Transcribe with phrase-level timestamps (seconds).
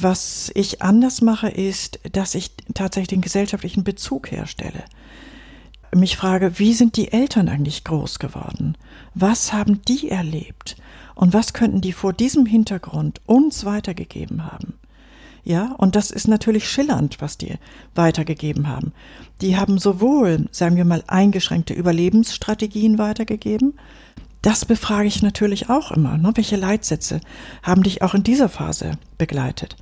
[0.00, 4.84] Was ich anders mache, ist, dass ich tatsächlich den gesellschaftlichen Bezug herstelle.
[5.94, 8.78] Mich frage, wie sind die Eltern eigentlich groß geworden?
[9.14, 10.76] Was haben die erlebt?
[11.14, 14.74] Und was könnten die vor diesem Hintergrund uns weitergegeben haben?
[15.44, 17.56] Ja, und das ist natürlich schillernd, was die
[17.94, 18.92] weitergegeben haben.
[19.42, 23.74] Die haben sowohl, sagen wir mal, eingeschränkte Überlebensstrategien weitergegeben.
[24.42, 26.18] Das befrage ich natürlich auch immer.
[26.18, 26.32] Ne?
[26.34, 27.20] Welche Leitsätze
[27.62, 29.76] haben dich auch in dieser Phase begleitet?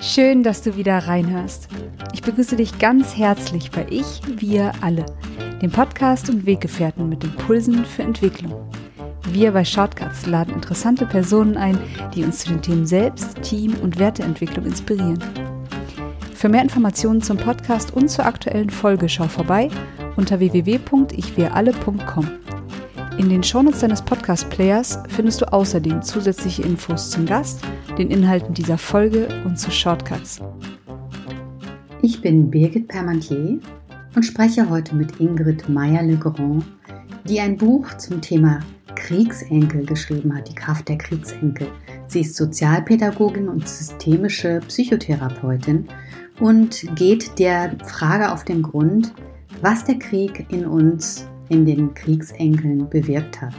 [0.00, 1.68] Schön, dass du wieder reinhörst.
[2.14, 5.04] Ich begrüße dich ganz herzlich bei Ich, wir alle
[5.60, 8.54] dem Podcast und Weggefährten mit Impulsen für Entwicklung.
[9.28, 11.78] Wir bei Shortcuts laden interessante Personen ein,
[12.14, 15.22] die uns zu den Themen Selbst, Team und Werteentwicklung inspirieren.
[16.40, 19.68] Für mehr Informationen zum Podcast und zur aktuellen Folge schau vorbei
[20.16, 22.28] unter www.ichwiralle.com.
[23.18, 27.60] In den Shownotes deines Podcast-Players findest du außerdem zusätzliche Infos zum Gast,
[27.98, 30.40] den Inhalten dieser Folge und zu Shortcuts.
[32.00, 33.58] Ich bin Birgit Permantier
[34.16, 36.64] und spreche heute mit Ingrid Meyer-Legrand,
[37.28, 38.60] die ein Buch zum Thema
[38.94, 41.68] Kriegsenkel geschrieben hat, die Kraft der Kriegsenkel.
[42.10, 45.86] Sie ist Sozialpädagogin und systemische Psychotherapeutin
[46.40, 49.14] und geht der Frage auf den Grund,
[49.62, 53.54] was der Krieg in uns, in den Kriegsenkeln bewirkt hat.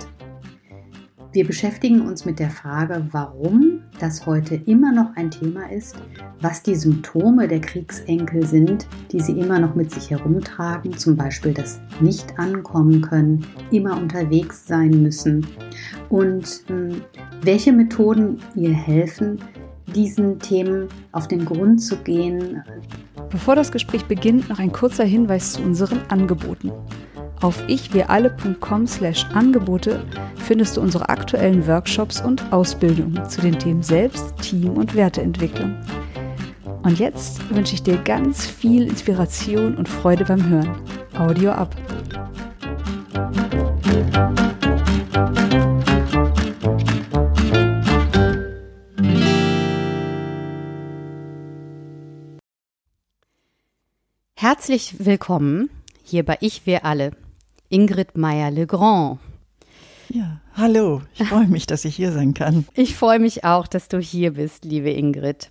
[1.33, 5.95] Wir beschäftigen uns mit der Frage, warum das heute immer noch ein Thema ist,
[6.41, 11.53] was die Symptome der Kriegsenkel sind, die sie immer noch mit sich herumtragen, zum Beispiel
[11.53, 15.47] das Nicht ankommen können, immer unterwegs sein müssen
[16.09, 17.01] und mh, hm,
[17.43, 19.39] welche Methoden ihr helfen,
[19.95, 22.61] diesen Themen auf den Grund zu gehen.
[23.29, 26.73] Bevor das Gespräch beginnt, noch ein kurzer Hinweis zu unseren Angeboten.
[27.41, 34.37] Auf ichwiralle.com slash Angebote findest du unsere aktuellen Workshops und Ausbildungen zu den Themen Selbst,
[34.37, 35.75] Team und Werteentwicklung.
[36.83, 40.75] Und jetzt wünsche ich dir ganz viel Inspiration und Freude beim Hören.
[41.17, 41.75] Audio ab.
[54.35, 55.71] Herzlich willkommen
[56.03, 57.13] hier bei Ich wir alle
[57.71, 59.19] Ingrid Meyer-Legrand.
[60.09, 61.01] Ja, hallo.
[61.15, 62.65] Ich freue mich, dass ich hier sein kann.
[62.75, 65.49] Ich freue mich auch, dass du hier bist, liebe Ingrid.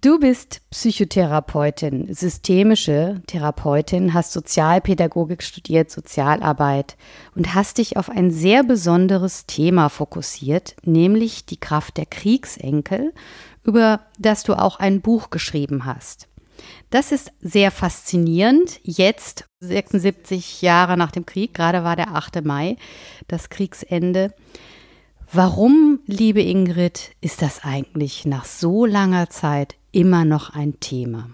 [0.00, 6.96] Du bist Psychotherapeutin, systemische Therapeutin, hast Sozialpädagogik studiert, Sozialarbeit
[7.34, 13.14] und hast dich auf ein sehr besonderes Thema fokussiert, nämlich die Kraft der Kriegsenkel,
[13.64, 16.28] über das du auch ein Buch geschrieben hast.
[16.90, 18.80] Das ist sehr faszinierend.
[18.84, 22.44] Jetzt, 76 Jahre nach dem Krieg, gerade war der 8.
[22.44, 22.76] Mai,
[23.28, 24.32] das Kriegsende.
[25.32, 31.28] Warum, liebe Ingrid, ist das eigentlich nach so langer Zeit immer noch ein Thema?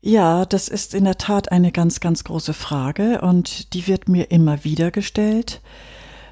[0.00, 4.30] Ja, das ist in der Tat eine ganz, ganz große Frage und die wird mir
[4.30, 5.60] immer wieder gestellt.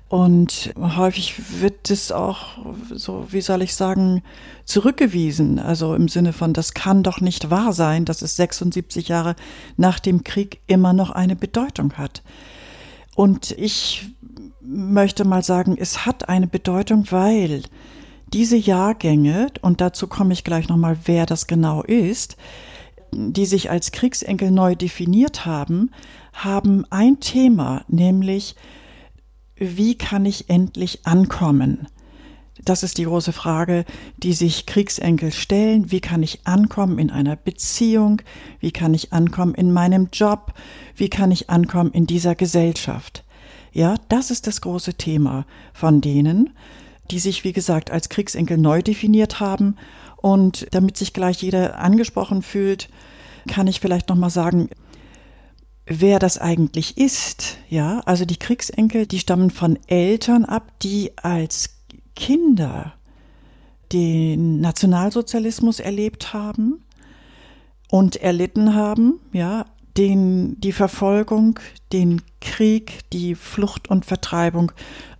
[0.08, 2.58] Und häufig wird es auch,
[2.92, 4.22] so wie soll ich sagen,
[4.64, 5.58] zurückgewiesen.
[5.58, 9.34] Also im Sinne von, das kann doch nicht wahr sein, dass es 76 Jahre
[9.76, 12.22] nach dem Krieg immer noch eine Bedeutung hat.
[13.16, 14.08] Und ich
[14.60, 17.62] möchte mal sagen, es hat eine Bedeutung, weil
[18.32, 22.36] diese Jahrgänge, und dazu komme ich gleich nochmal, wer das genau ist,
[23.12, 25.90] die sich als Kriegsenkel neu definiert haben,
[26.32, 28.54] haben ein Thema, nämlich
[29.56, 31.88] wie kann ich endlich ankommen?
[32.64, 33.84] Das ist die große Frage,
[34.16, 35.90] die sich Kriegsenkel stellen.
[35.90, 38.22] Wie kann ich ankommen in einer Beziehung?
[38.60, 40.54] Wie kann ich ankommen in meinem Job?
[40.96, 43.24] Wie kann ich ankommen in dieser Gesellschaft?
[43.72, 45.44] Ja, das ist das große Thema
[45.74, 46.50] von denen,
[47.10, 49.76] die sich, wie gesagt, als Kriegsenkel neu definiert haben.
[50.16, 52.88] Und damit sich gleich jeder angesprochen fühlt,
[53.46, 54.70] kann ich vielleicht nochmal sagen,
[55.86, 57.58] wer das eigentlich ist.
[57.68, 61.70] Ja, also die Kriegsenkel, die stammen von Eltern ab, die als
[62.14, 62.94] Kinder
[63.92, 66.82] den Nationalsozialismus erlebt haben
[67.88, 69.66] und erlitten haben, ja,
[69.96, 71.58] den, die Verfolgung,
[71.92, 74.72] den Krieg, die Flucht und Vertreibung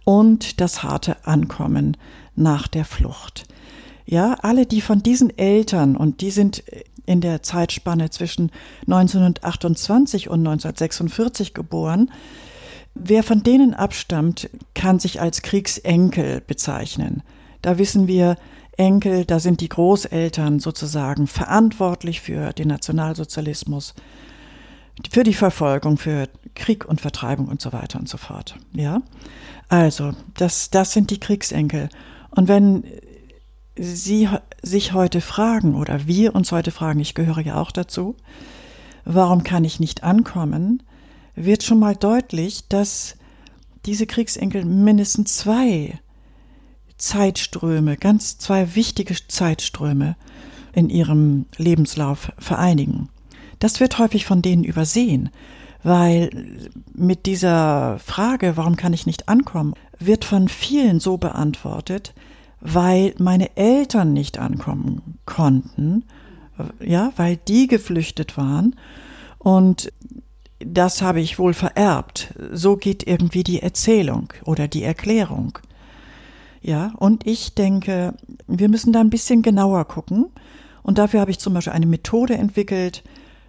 [0.04, 1.96] und das harte Ankommen
[2.34, 3.46] nach der Flucht.
[4.04, 6.62] Ja, alle, die von diesen Eltern, und die sind
[7.06, 8.50] in der Zeitspanne zwischen
[8.82, 12.10] 1928 und 1946 geboren.
[12.94, 17.22] Wer von denen abstammt, kann sich als Kriegsenkel bezeichnen.
[17.62, 18.36] Da wissen wir,
[18.76, 23.94] Enkel, da sind die Großeltern sozusagen verantwortlich für den Nationalsozialismus.
[25.10, 28.56] für die Verfolgung, für Krieg und Vertreibung und so weiter und so fort.
[28.72, 29.02] Ja,
[29.68, 31.90] also das, das sind die Kriegsenkel.
[32.30, 32.84] Und wenn
[33.76, 34.28] Sie
[34.62, 38.16] sich heute fragen oder wir uns heute fragen, ich gehöre ja auch dazu,
[39.04, 40.82] warum kann ich nicht ankommen,
[41.34, 43.16] wird schon mal deutlich, dass
[43.84, 45.98] diese Kriegsenkel mindestens zwei
[46.96, 50.16] Zeitströme, ganz zwei wichtige Zeitströme
[50.72, 53.08] in ihrem Lebenslauf vereinigen.
[53.58, 55.30] Das wird häufig von denen übersehen,
[55.82, 56.30] weil
[56.94, 62.14] mit dieser Frage, warum kann ich nicht ankommen, wird von vielen so beantwortet,
[62.60, 66.04] weil meine Eltern nicht ankommen konnten,
[66.80, 68.76] ja, weil die geflüchtet waren
[69.38, 69.92] und
[70.58, 72.34] das habe ich wohl vererbt.
[72.52, 75.58] So geht irgendwie die Erzählung oder die Erklärung.
[76.62, 78.14] Ja, und ich denke,
[78.46, 80.26] wir müssen da ein bisschen genauer gucken.
[80.82, 83.02] Und dafür habe ich zum Beispiel eine Methode entwickelt,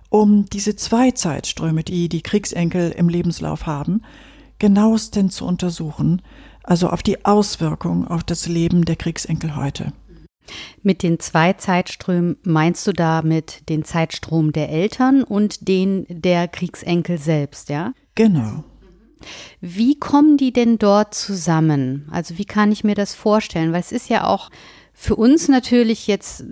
[0.09, 4.01] um diese zwei Zeitströme, die die Kriegsenkel im Lebenslauf haben,
[4.59, 6.21] genauestens zu untersuchen
[6.67, 9.93] also auf die Auswirkung auf das Leben der Kriegsenkel heute.
[10.81, 17.17] Mit den zwei Zeitströmen meinst du damit den Zeitstrom der Eltern und den der Kriegsenkel
[17.17, 17.93] selbst, ja?
[18.15, 18.63] Genau.
[19.61, 22.07] Wie kommen die denn dort zusammen?
[22.11, 23.73] Also wie kann ich mir das vorstellen?
[23.73, 24.49] Weil es ist ja auch
[24.93, 26.43] für uns natürlich jetzt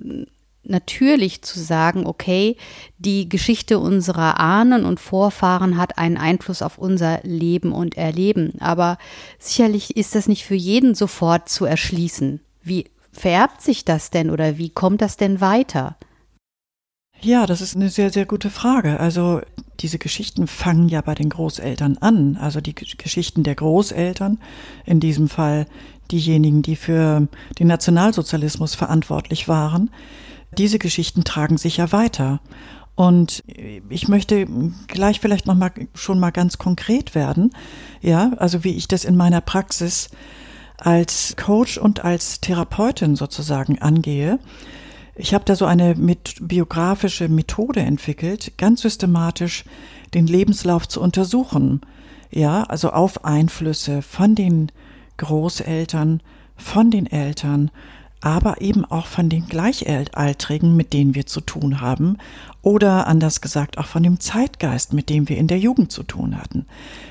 [0.70, 2.58] natürlich zu sagen, okay,
[2.98, 8.54] die Geschichte unserer Ahnen und Vorfahren hat einen Einfluss auf unser Leben und Erleben.
[8.60, 8.98] Aber
[9.40, 12.42] sicherlich ist das nicht für jeden sofort zu erschließen.
[12.62, 15.98] Wie vererbt sich das denn oder wie kommt das denn weiter?
[17.22, 19.00] Ja, das ist eine sehr, sehr gute Frage.
[19.00, 19.42] Also
[19.80, 22.38] diese Geschichten fangen ja bei den Großeltern an.
[22.38, 24.40] Also die Geschichten der Großeltern,
[24.86, 25.66] in diesem Fall
[26.12, 27.28] diejenigen, die für
[27.58, 29.90] den Nationalsozialismus verantwortlich waren,
[30.56, 32.40] diese Geschichten tragen sich ja weiter.
[32.96, 33.44] Und
[33.90, 34.48] ich möchte
[34.88, 37.52] gleich vielleicht noch mal schon mal ganz konkret werden.
[38.02, 40.10] Ja, also wie ich das in meiner Praxis
[40.78, 44.40] als Coach und als Therapeutin sozusagen angehe.
[45.16, 49.63] Ich habe da so eine mit biografische Methode entwickelt, ganz systematisch
[50.13, 51.81] den Lebenslauf zu untersuchen.
[52.31, 54.72] Ja, also auf Einflüsse von den
[55.18, 56.22] Großeltern,
[56.57, 57.72] von den Eltern,
[58.25, 62.18] aber eben auch von den Gleichaltrigen, mit denen wir zu tun haben,
[62.63, 66.36] oder anders gesagt auch von dem Zeitgeist, mit dem wir in der Jugend zu tun
[66.36, 66.66] hatten,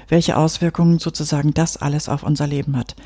[0.08, 2.96] welche Auswirkungen sozusagen das alles auf unser Leben hat.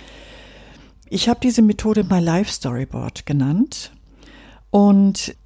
[1.10, 3.92] Ich habe diese Methode My Life Storyboard genannt
[4.70, 5.36] und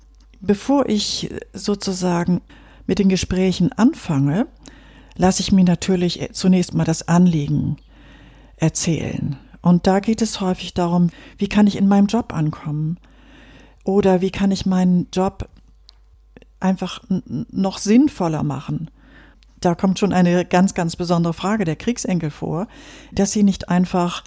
[0.41, 2.43] bevor ich sozusagen
[2.87, 4.47] mit den Gesprächen anfange,
[5.17, 7.79] lasse ich mir natürlich zunächst mal das Anliegen
[8.57, 9.37] erzählen.
[9.63, 12.99] Und da geht es häufig darum, wie kann ich in meinem Job ankommen?
[13.85, 15.49] Oder wie kann ich meinen Job
[16.61, 18.91] einfach noch sinnvoller machen?
[19.61, 22.67] Da kommt schon eine ganz, ganz besondere Frage der Kriegsenkel vor,
[23.13, 24.25] dass sie nicht einfach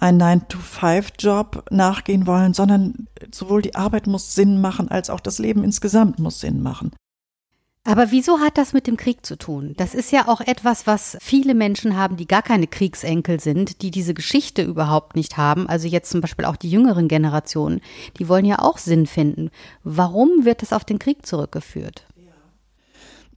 [0.00, 5.62] einen 9-to-5-Job nachgehen wollen, sondern sowohl die Arbeit muss Sinn machen, als auch das Leben
[5.62, 6.90] insgesamt muss Sinn machen.
[7.84, 9.74] Aber wieso hat das mit dem Krieg zu tun?
[9.76, 13.90] Das ist ja auch etwas, was viele Menschen haben, die gar keine Kriegsenkel sind, die
[13.90, 15.68] diese Geschichte überhaupt nicht haben.
[15.68, 17.80] Also jetzt zum Beispiel auch die jüngeren Generationen,
[18.18, 19.50] die wollen ja auch Sinn finden.
[19.82, 22.06] Warum wird das auf den Krieg zurückgeführt?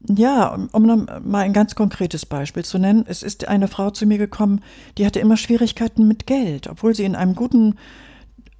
[0.08, 3.06] Ja, um mal ein ganz konkretes Beispiel zu nennen.
[3.08, 4.62] Es ist eine Frau zu mir gekommen,
[5.00, 7.78] die hatte immer Schwierigkeiten mit Geld, obwohl sie in einem guten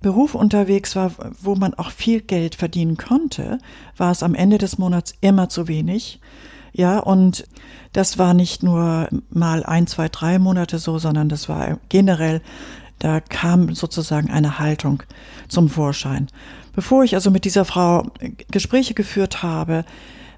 [0.02, 1.12] Beruf unterwegs war,
[1.42, 3.60] wo man auch viel Geld verdienen konnte,
[3.98, 6.20] war es am Ende des Monats immer zu wenig.
[6.74, 7.48] Ja, und
[7.94, 12.42] das war nicht nur mal ein, zwei, drei Monate so, sondern das war generell,
[13.00, 15.04] da kam sozusagen eine Haltung
[15.48, 16.28] zum Vorschein.
[16.74, 18.06] Bevor ich also mit dieser Frau
[18.52, 19.86] Gespräche geführt habe,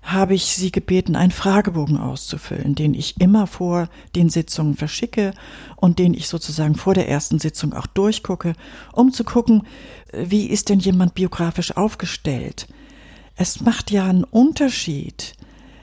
[0.08, 5.34] habe ich sie gebeten, einen Fragebogen auszufüllen, den ich immer vor den Sitzungen verschicke
[5.76, 8.54] und den ich sozusagen vor der ersten Sitzung auch durchgucke,
[8.94, 9.64] um zu gucken,
[10.14, 12.68] wie ist denn jemand biografisch aufgestellt.
[13.36, 15.34] Es macht ja einen Unterschied,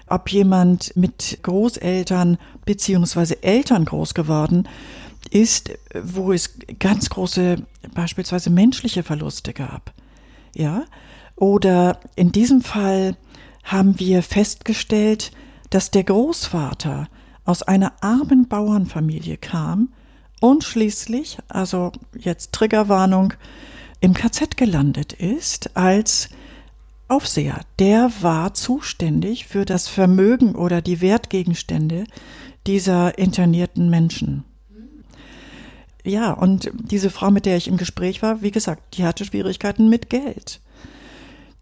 [0.07, 4.66] ob jemand mit Großeltern beziehungsweise Eltern groß geworden
[5.31, 5.71] ist,
[6.02, 7.57] wo es ganz große
[7.95, 9.93] beispielsweise menschliche Verluste gab.
[10.54, 10.85] Ja?
[11.37, 13.16] Oder in diesem Fall
[13.64, 15.33] haben wir festgestellt,
[15.71, 17.09] dass der Großvater
[17.44, 19.92] aus einer armen Bauernfamilie kam
[20.40, 23.35] und schließlich, also jetzt Triggerwarnung,
[24.00, 26.28] im KZ gelandet ist als
[27.09, 27.61] Aufseher.
[27.78, 32.04] Der war zuständig für das Vermögen oder die Wertgegenstände
[32.66, 34.44] dieser internierten Menschen.
[36.02, 39.88] Ja, und diese Frau, mit der ich im Gespräch war, wie gesagt, die hatte Schwierigkeiten
[39.88, 40.61] mit Geld.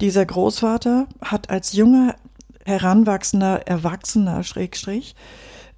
[0.03, 2.17] Dieser Großvater hat als junger
[2.65, 5.15] heranwachsender Erwachsener, Schrägstrich,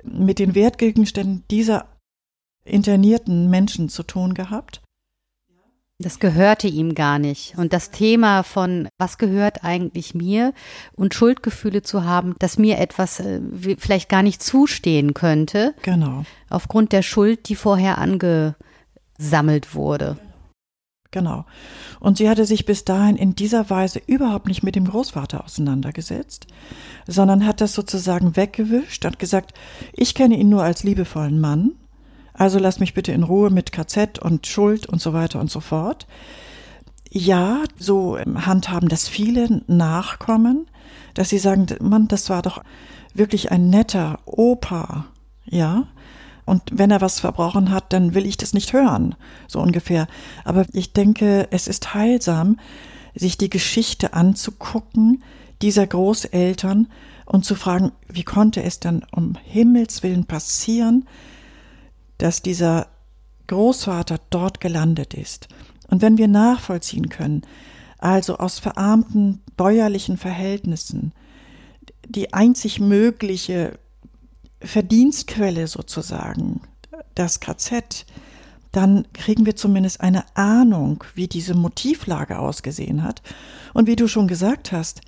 [0.03, 1.87] mit den Wertgegenständen dieser
[2.65, 4.81] internierten Menschen zu tun gehabt.
[5.99, 7.57] Das gehörte ihm gar nicht.
[7.59, 10.55] Und das Thema von, was gehört eigentlich mir
[10.95, 13.41] und Schuldgefühle zu haben, dass mir etwas äh,
[13.79, 15.75] vielleicht gar nicht zustehen könnte.
[15.83, 16.25] Genau.
[16.49, 20.17] Aufgrund der Schuld, die vorher angesammelt wurde.
[21.15, 21.45] Genau.
[22.01, 26.49] Und sie hatte sich bis dahin in dieser Weise überhaupt nicht mit dem Großvater auseinandergesetzt,
[27.07, 29.55] sondern hat das sozusagen weggewischt, hat gesagt,
[29.93, 31.73] ich kenne ihn nur als liebevollen Mann
[32.35, 35.61] also lass mich bitte in Ruhe mit KZ und Schuld und so weiter und so
[35.61, 36.07] fort.
[37.09, 40.67] Ja, so handhaben das viele Nachkommen,
[41.15, 42.63] dass sie sagen, Mann, das war doch
[43.15, 45.07] wirklich ein netter Opa,
[45.45, 45.87] ja.
[46.45, 49.15] Und wenn er was verbrochen hat, dann will ich das nicht hören,
[49.49, 50.07] so ungefähr.
[50.45, 52.59] Aber ich denke, es ist heilsam,
[53.15, 55.23] sich die Geschichte anzugucken
[55.63, 56.89] dieser Großeltern
[57.25, 61.07] und zu fragen, wie konnte es dann um Himmels willen passieren,
[62.19, 62.89] dass dieser
[63.47, 65.49] Großvater dort gelandet ist.
[65.89, 67.43] Und wenn wir nachvollziehen können,
[67.99, 71.13] also aus verarmten bäuerlichen Verhältnissen,
[72.07, 73.79] die einzig mögliche
[74.65, 76.61] Verdienstquelle sozusagen,
[77.15, 78.07] das KZ,
[78.73, 83.23] dann kriegen wir zumindest eine Ahnung, wie diese Motivlage ausgesehen hat.
[83.73, 85.01] Und wie du schon gesagt hast,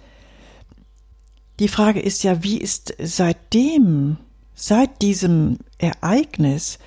[1.59, 4.19] die Frage ist ja, wie ist seitdem
[4.55, 6.79] seit diesem Ereignis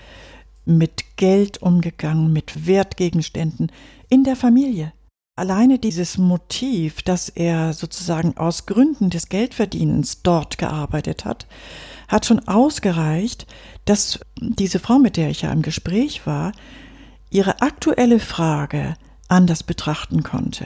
[0.66, 3.72] mit Geld umgegangen, mit Wertgegenständen
[4.10, 4.94] in der Familie.
[5.36, 11.48] Alleine dieses Motiv, dass er sozusagen aus Gründen des Geldverdienens dort gearbeitet hat,
[12.10, 13.48] hat schon ausgereicht,
[13.86, 16.52] dass diese Frau, mit der ich ja im Gespräch war,
[17.30, 18.96] ihre aktuelle Frage
[19.30, 20.66] anders betrachten konnte.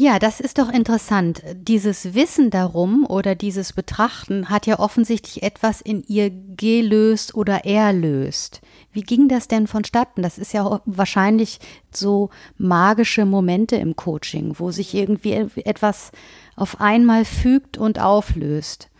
[0.00, 1.42] Ja, das ist doch interessant.
[1.54, 8.60] Dieses Wissen darum oder dieses Betrachten hat ja offensichtlich etwas in ihr gelöst oder erlöst.
[8.92, 10.22] Wie ging das denn vonstatten?
[10.22, 11.58] Das ist ja wahrscheinlich
[11.92, 16.12] so magische Momente im Coaching, wo sich irgendwie etwas
[16.54, 18.90] auf einmal fügt und auflöst.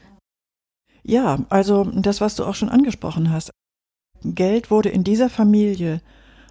[1.08, 3.50] Ja, also das, was du auch schon angesprochen hast.
[4.22, 6.02] Geld wurde in dieser Familie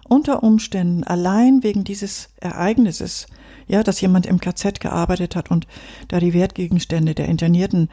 [0.08, 3.26] unter Umständen allein wegen dieses Ereignisses
[3.68, 5.66] ja, dass jemand im KZ gearbeitet hat und
[6.08, 7.88] da die Wertgegenstände der Internierten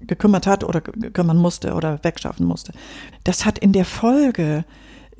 [0.00, 2.72] gekümmert hat oder kümmern musste oder wegschaffen musste.
[3.24, 4.64] Das hat in der Folge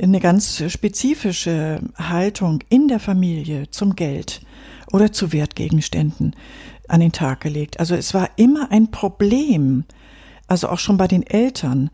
[0.00, 4.42] eine ganz spezifische Haltung in der Familie zum Geld
[4.92, 6.34] oder zu Wertgegenständen
[6.88, 7.80] an den Tag gelegt.
[7.80, 9.84] Also es war immer ein Problem,
[10.46, 11.90] also auch schon bei den Eltern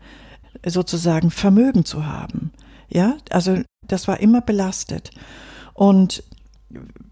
[0.65, 2.51] sozusagen Vermögen zu haben.
[2.89, 5.11] Ja, also das war immer belastet.
[5.73, 6.23] Und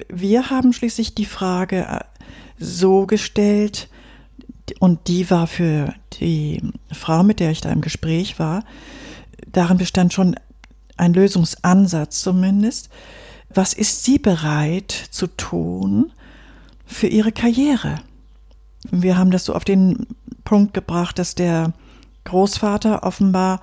[0.10, 2.00] wir haben schließlich die Frage äh,
[2.58, 3.89] so gestellt,
[4.79, 8.63] und die war für die Frau, mit der ich da im Gespräch war,
[9.51, 10.36] darin bestand schon
[10.98, 12.89] ein Lösungsansatz zumindest.
[13.51, 16.12] Was ist sie bereit zu tun
[16.86, 18.01] für ihre Karriere?
[18.91, 20.07] Wir haben das so auf den
[20.43, 21.74] Punkt gebracht, dass der
[22.24, 23.62] Großvater offenbar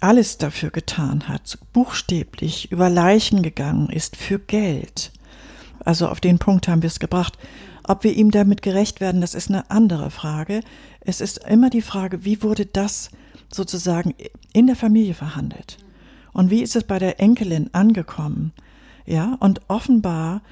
[0.00, 5.12] alles dafür getan hat, buchstäblich über Leichen gegangen ist für Geld.
[5.84, 7.38] Also auf den Punkt haben wir es gebracht.
[7.84, 10.60] Ob wir ihm damit gerecht werden, das ist eine andere Frage.
[11.00, 13.10] Es ist immer die Frage, wie wurde das
[13.52, 14.14] sozusagen
[14.52, 15.78] in der Familie verhandelt?
[16.32, 18.52] Und wie ist es bei der Enkelin angekommen?
[19.06, 20.42] Ja, und offenbar,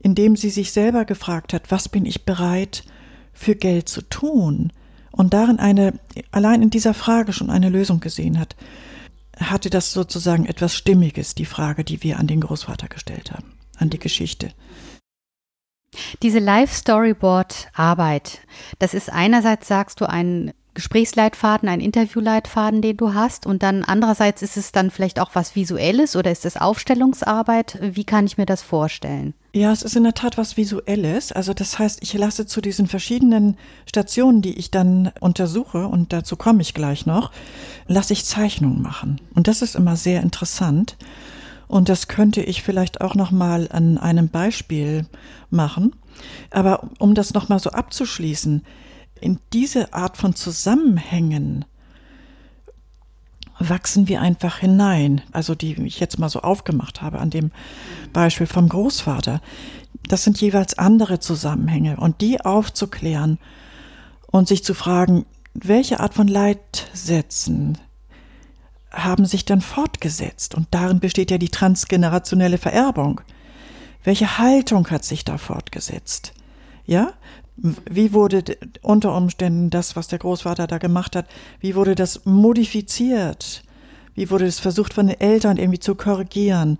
[0.00, 2.84] indem sie sich selber gefragt hat, was bin ich bereit
[3.32, 4.72] für Geld zu tun?
[5.10, 5.98] Und darin eine,
[6.30, 8.56] allein in dieser Frage schon eine Lösung gesehen hat,
[9.36, 13.90] hatte das sozusagen etwas Stimmiges, die Frage, die wir an den Großvater gestellt haben, an
[13.90, 14.52] die Geschichte.
[16.22, 18.40] Diese Live-Storyboard-Arbeit,
[18.78, 24.42] das ist einerseits, sagst du, ein Gesprächsleitfaden, ein Interviewleitfaden, den du hast, und dann andererseits
[24.42, 27.80] ist es dann vielleicht auch was Visuelles oder ist es Aufstellungsarbeit?
[27.82, 29.34] Wie kann ich mir das vorstellen?
[29.52, 31.32] Ja, es ist in der Tat was Visuelles.
[31.32, 33.56] Also das heißt, ich lasse zu diesen verschiedenen
[33.86, 37.32] Stationen, die ich dann untersuche, und dazu komme ich gleich noch,
[37.88, 39.20] lasse ich Zeichnungen machen.
[39.34, 40.96] Und das ist immer sehr interessant.
[41.66, 45.06] Und das könnte ich vielleicht auch noch mal an einem Beispiel
[45.50, 45.96] machen.
[46.52, 48.62] Aber um das noch mal so abzuschließen,
[49.20, 51.64] in diese Art von Zusammenhängen
[53.58, 55.22] wachsen wir einfach hinein.
[55.32, 57.50] Also die ich jetzt mal so aufgemacht habe an dem
[58.12, 59.40] Beispiel vom Großvater.
[60.08, 63.38] Das sind jeweils andere Zusammenhänge und die aufzuklären
[64.30, 67.78] und sich zu fragen, welche Art von Leitsätzen
[68.90, 70.54] haben sich dann fortgesetzt.
[70.54, 73.20] Und darin besteht ja die transgenerationelle Vererbung.
[74.04, 76.32] Welche Haltung hat sich da fortgesetzt?
[76.86, 77.12] Ja?
[77.60, 78.44] Wie wurde
[78.82, 81.26] unter Umständen das, was der Großvater da gemacht hat,
[81.58, 83.64] wie wurde das modifiziert?
[84.14, 86.78] Wie wurde es versucht von den Eltern irgendwie zu korrigieren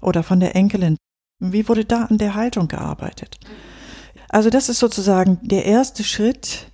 [0.00, 0.96] oder von der Enkelin?
[1.40, 3.38] Wie wurde da an der Haltung gearbeitet?
[4.28, 6.70] Also das ist sozusagen der erste Schritt,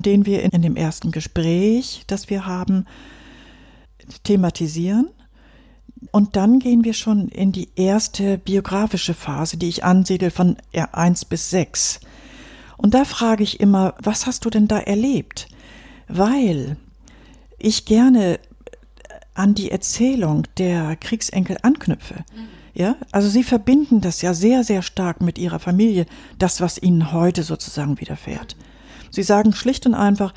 [0.00, 2.86] den wir in, dem ersten Gespräch, das wir haben,
[4.24, 5.08] thematisieren.
[6.10, 11.26] Und dann gehen wir schon in die erste biografische Phase, die ich ansiedel von 1
[11.26, 12.00] bis 6.
[12.78, 15.48] Und da frage ich immer, was hast du denn da erlebt?
[16.08, 16.76] Weil
[17.58, 18.38] ich gerne
[19.34, 22.24] an die Erzählung der Kriegsenkel anknüpfe.
[22.74, 26.06] Ja, also sie verbinden das ja sehr, sehr stark mit ihrer Familie,
[26.38, 28.56] das, was ihnen heute sozusagen widerfährt.
[29.10, 30.32] Sie sagen schlicht und einfach,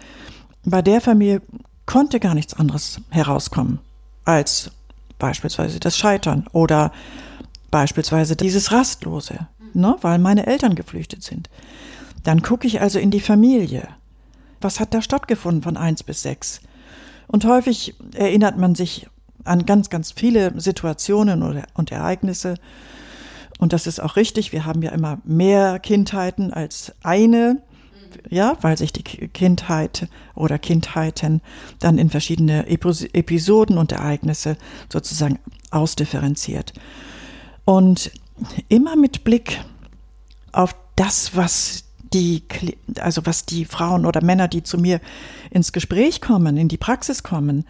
[0.64, 1.42] bei der Familie
[1.86, 3.80] konnte gar nichts anderes herauskommen
[4.26, 4.72] als
[5.20, 6.92] beispielsweise das Scheitern oder
[7.70, 11.50] beispielsweise dieses Rastlose, ne, weil meine Eltern geflüchtet sind.
[12.24, 13.88] Dann gucke ich also in die Familie.
[14.60, 16.62] Was hat da stattgefunden von eins bis sechs?
[17.28, 19.08] Und häufig erinnert man sich
[19.44, 22.56] an ganz, ganz viele Situationen oder, und Ereignisse.
[23.60, 24.52] Und das ist auch richtig.
[24.52, 27.62] Wir haben ja immer mehr Kindheiten als eine
[28.30, 31.42] ja, weil sich die Kindheit oder Kindheiten
[31.80, 34.58] dann in verschiedene Episoden und Ereignisse
[34.92, 35.40] sozusagen
[35.72, 36.74] ausdifferenziert.
[37.66, 38.12] Und
[38.70, 39.64] immer mit Blick
[40.52, 42.44] auf das, was die,
[43.00, 45.00] also was die Frauen oder Männer, die zu mir
[45.50, 47.66] ins Gespräch kommen, in die Praxis kommen,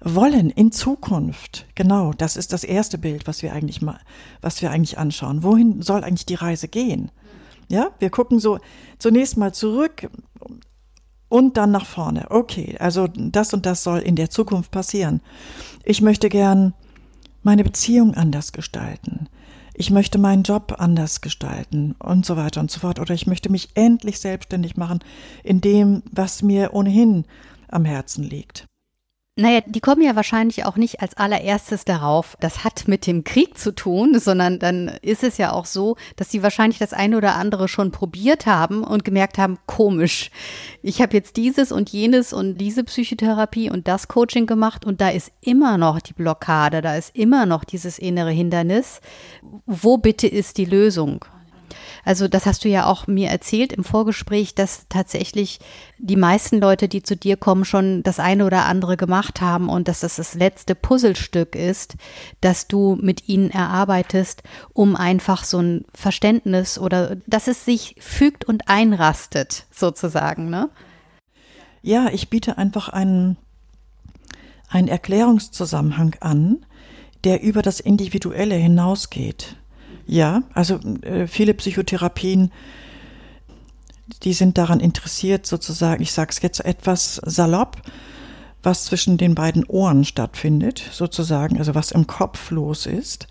[0.00, 1.66] wollen in Zukunft.
[1.74, 3.98] Genau, das ist das erste Bild, was wir eigentlich mal,
[4.40, 5.42] was wir eigentlich anschauen.
[5.42, 7.10] Wohin soll eigentlich die Reise gehen?
[7.68, 8.58] Ja, wir gucken so
[8.98, 10.08] zunächst mal zurück
[11.28, 12.30] und dann nach vorne.
[12.30, 15.20] Okay, also das und das soll in der Zukunft passieren.
[15.84, 16.74] Ich möchte gern
[17.42, 19.28] meine Beziehung anders gestalten.
[19.80, 22.98] Ich möchte meinen Job anders gestalten und so weiter und so fort.
[22.98, 24.98] Oder ich möchte mich endlich selbstständig machen
[25.44, 27.26] in dem, was mir ohnehin
[27.68, 28.66] am Herzen liegt.
[29.40, 33.56] Naja, die kommen ja wahrscheinlich auch nicht als allererstes darauf, das hat mit dem Krieg
[33.56, 37.36] zu tun, sondern dann ist es ja auch so, dass sie wahrscheinlich das eine oder
[37.36, 40.32] andere schon probiert haben und gemerkt haben, komisch,
[40.82, 45.10] ich habe jetzt dieses und jenes und diese Psychotherapie und das Coaching gemacht und da
[45.10, 49.00] ist immer noch die Blockade, da ist immer noch dieses innere Hindernis.
[49.66, 51.24] Wo bitte ist die Lösung?
[52.08, 55.60] Also das hast du ja auch mir erzählt im Vorgespräch, dass tatsächlich
[55.98, 59.88] die meisten Leute, die zu dir kommen, schon das eine oder andere gemacht haben und
[59.88, 61.96] dass das das letzte Puzzlestück ist,
[62.40, 64.42] dass du mit ihnen erarbeitest,
[64.72, 70.70] um einfach so ein Verständnis oder dass es sich fügt und einrastet, sozusagen, ne?
[71.82, 73.36] Ja, ich biete einfach einen,
[74.70, 76.64] einen Erklärungszusammenhang an,
[77.24, 79.56] der über das Individuelle hinausgeht.
[80.08, 82.50] Ja, also äh, viele Psychotherapien,
[84.22, 87.82] die sind daran interessiert, sozusagen, ich sage es jetzt etwas salopp,
[88.62, 93.28] was zwischen den beiden Ohren stattfindet, sozusagen, also was im Kopf los ist.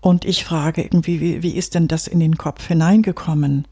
[0.00, 3.66] Und ich frage irgendwie, wie, wie ist denn das in den Kopf hineingekommen?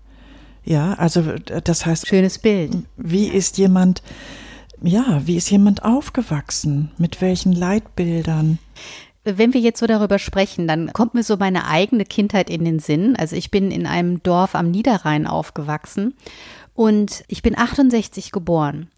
[0.64, 1.22] Ja, also
[1.64, 2.06] das heißt.
[2.06, 2.76] Schönes Bild.
[2.96, 4.02] Wie ist jemand,
[4.82, 6.92] ja, wie ist jemand aufgewachsen?
[6.96, 8.58] Mit welchen Leitbildern?
[9.28, 12.78] Wenn wir jetzt so darüber sprechen, dann kommt mir so meine eigene Kindheit in den
[12.78, 13.16] Sinn.
[13.16, 16.14] Also ich bin in einem Dorf am Niederrhein aufgewachsen
[16.74, 18.88] und ich bin 68 geboren.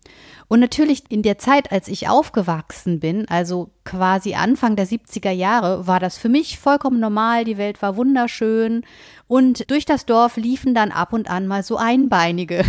[0.48, 5.86] Und natürlich in der Zeit, als ich aufgewachsen bin, also quasi Anfang der 70er Jahre,
[5.86, 7.44] war das für mich vollkommen normal.
[7.44, 8.84] Die Welt war wunderschön.
[9.28, 12.64] Und durch das Dorf liefen dann ab und an mal so Einbeinige.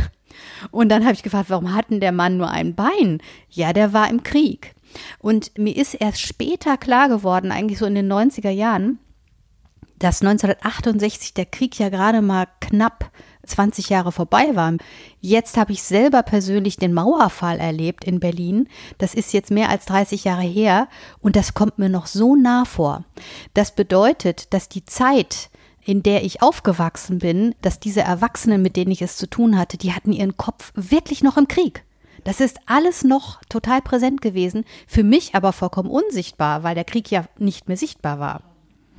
[0.71, 3.19] Und dann habe ich gefragt, warum hat denn der Mann nur ein Bein?
[3.49, 4.75] Ja, der war im Krieg.
[5.19, 8.99] Und mir ist erst später klar geworden, eigentlich so in den 90er Jahren,
[9.99, 13.11] dass 1968 der Krieg ja gerade mal knapp
[13.45, 14.73] 20 Jahre vorbei war.
[15.19, 18.67] Jetzt habe ich selber persönlich den Mauerfall erlebt in Berlin.
[18.97, 20.87] Das ist jetzt mehr als 30 Jahre her
[21.19, 23.03] und das kommt mir noch so nah vor.
[23.53, 25.49] Das bedeutet, dass die Zeit,
[25.83, 29.77] in der ich aufgewachsen bin, dass diese Erwachsenen, mit denen ich es zu tun hatte,
[29.77, 31.83] die hatten ihren Kopf wirklich noch im Krieg.
[32.23, 37.09] Das ist alles noch total präsent gewesen, für mich aber vollkommen unsichtbar, weil der Krieg
[37.11, 38.41] ja nicht mehr sichtbar war.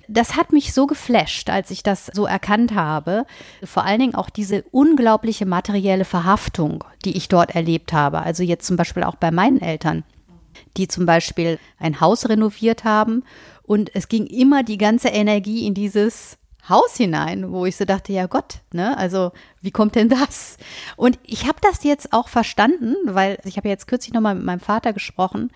[0.09, 3.27] Das hat mich so geflasht, als ich das so erkannt habe.
[3.63, 8.21] Vor allen Dingen auch diese unglaubliche materielle Verhaftung, die ich dort erlebt habe.
[8.21, 10.03] Also jetzt zum Beispiel auch bei meinen Eltern,
[10.77, 13.23] die zum Beispiel ein Haus renoviert haben
[13.63, 18.13] und es ging immer die ganze Energie in dieses Haus hinein, wo ich so dachte,
[18.13, 18.97] ja Gott, ne?
[18.97, 20.57] Also wie kommt denn das?
[20.97, 24.61] Und ich habe das jetzt auch verstanden, weil ich habe jetzt kürzlich nochmal mit meinem
[24.61, 25.51] Vater gesprochen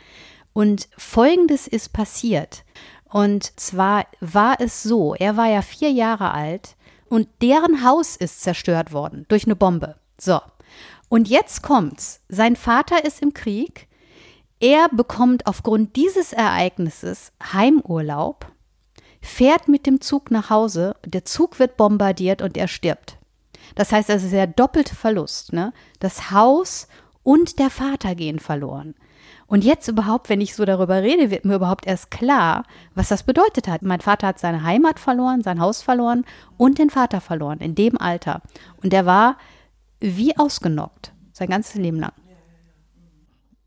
[0.52, 2.64] und Folgendes ist passiert.
[3.10, 6.76] Und zwar war es so, er war ja vier Jahre alt
[7.08, 9.96] und deren Haus ist zerstört worden durch eine Bombe.
[10.18, 10.40] So.
[11.08, 12.20] Und jetzt kommt's.
[12.28, 13.86] Sein Vater ist im Krieg.
[14.58, 18.46] Er bekommt aufgrund dieses Ereignisses Heimurlaub,
[19.24, 23.18] fährt mit dem Zug nach Hause, der Zug wird bombardiert und er stirbt.
[23.74, 25.52] Das heißt, das ist der doppelte Verlust.
[25.52, 25.72] Ne?
[25.98, 26.88] Das Haus
[27.22, 28.94] und der Vater gehen verloren.
[29.46, 33.22] Und jetzt überhaupt, wenn ich so darüber rede, wird mir überhaupt erst klar, was das
[33.22, 33.82] bedeutet hat.
[33.82, 36.24] Mein Vater hat seine Heimat verloren, sein Haus verloren
[36.56, 38.42] und den Vater verloren in dem Alter.
[38.82, 39.36] Und er war
[40.00, 42.12] wie ausgenockt, sein ganzes Leben lang.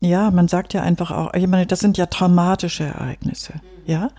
[0.00, 4.10] Ja, man sagt ja einfach auch, ich meine, das sind ja traumatische Ereignisse, ja.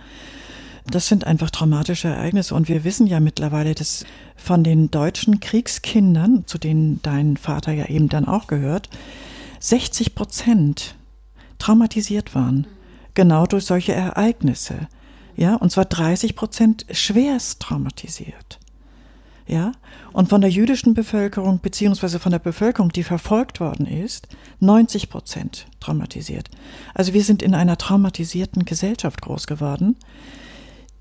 [0.91, 6.45] Das sind einfach traumatische Ereignisse und wir wissen ja mittlerweile, dass von den deutschen Kriegskindern,
[6.47, 8.89] zu denen dein Vater ja eben dann auch gehört,
[9.59, 10.95] 60 Prozent
[11.59, 12.65] traumatisiert waren.
[13.13, 14.87] Genau durch solche Ereignisse.
[15.35, 18.59] Ja, und zwar 30 Prozent schwerst traumatisiert.
[19.47, 19.71] Ja,
[20.13, 24.27] und von der jüdischen Bevölkerung, beziehungsweise von der Bevölkerung, die verfolgt worden ist,
[24.59, 26.49] 90 Prozent traumatisiert.
[26.93, 29.95] Also wir sind in einer traumatisierten Gesellschaft groß geworden,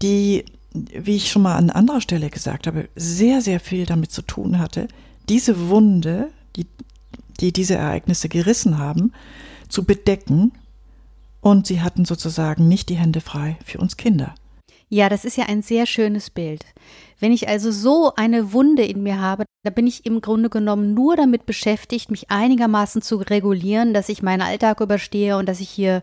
[0.02, 4.22] die, wie ich schon mal an anderer Stelle gesagt habe, sehr, sehr viel damit zu
[4.22, 4.88] tun hatte,
[5.28, 6.66] diese Wunde, die,
[7.40, 9.12] die diese Ereignisse gerissen haben,
[9.68, 10.52] zu bedecken.
[11.40, 14.34] Und sie hatten sozusagen nicht die Hände frei für uns Kinder.
[14.90, 16.64] Ja, das ist ja ein sehr schönes Bild.
[17.20, 20.94] Wenn ich also so eine Wunde in mir habe, da bin ich im Grunde genommen
[20.94, 25.68] nur damit beschäftigt, mich einigermaßen zu regulieren, dass ich meinen Alltag überstehe und dass ich
[25.68, 26.02] hier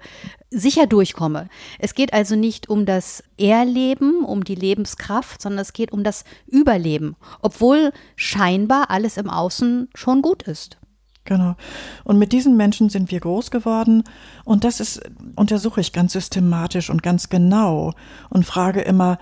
[0.51, 1.47] sicher durchkomme.
[1.79, 6.23] Es geht also nicht um das Erleben, um die Lebenskraft, sondern es geht um das
[6.45, 10.77] Überleben, obwohl scheinbar alles im Außen schon gut ist.
[11.25, 11.55] Genau.
[12.03, 14.03] Und mit diesen Menschen sind wir groß geworden.
[14.43, 15.01] Und das ist,
[15.35, 17.93] untersuche ich ganz systematisch und ganz genau
[18.29, 19.17] und frage immer,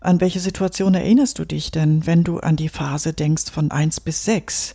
[0.00, 4.00] an welche Situation erinnerst du dich denn, wenn du an die Phase denkst von eins
[4.00, 4.74] bis sechs?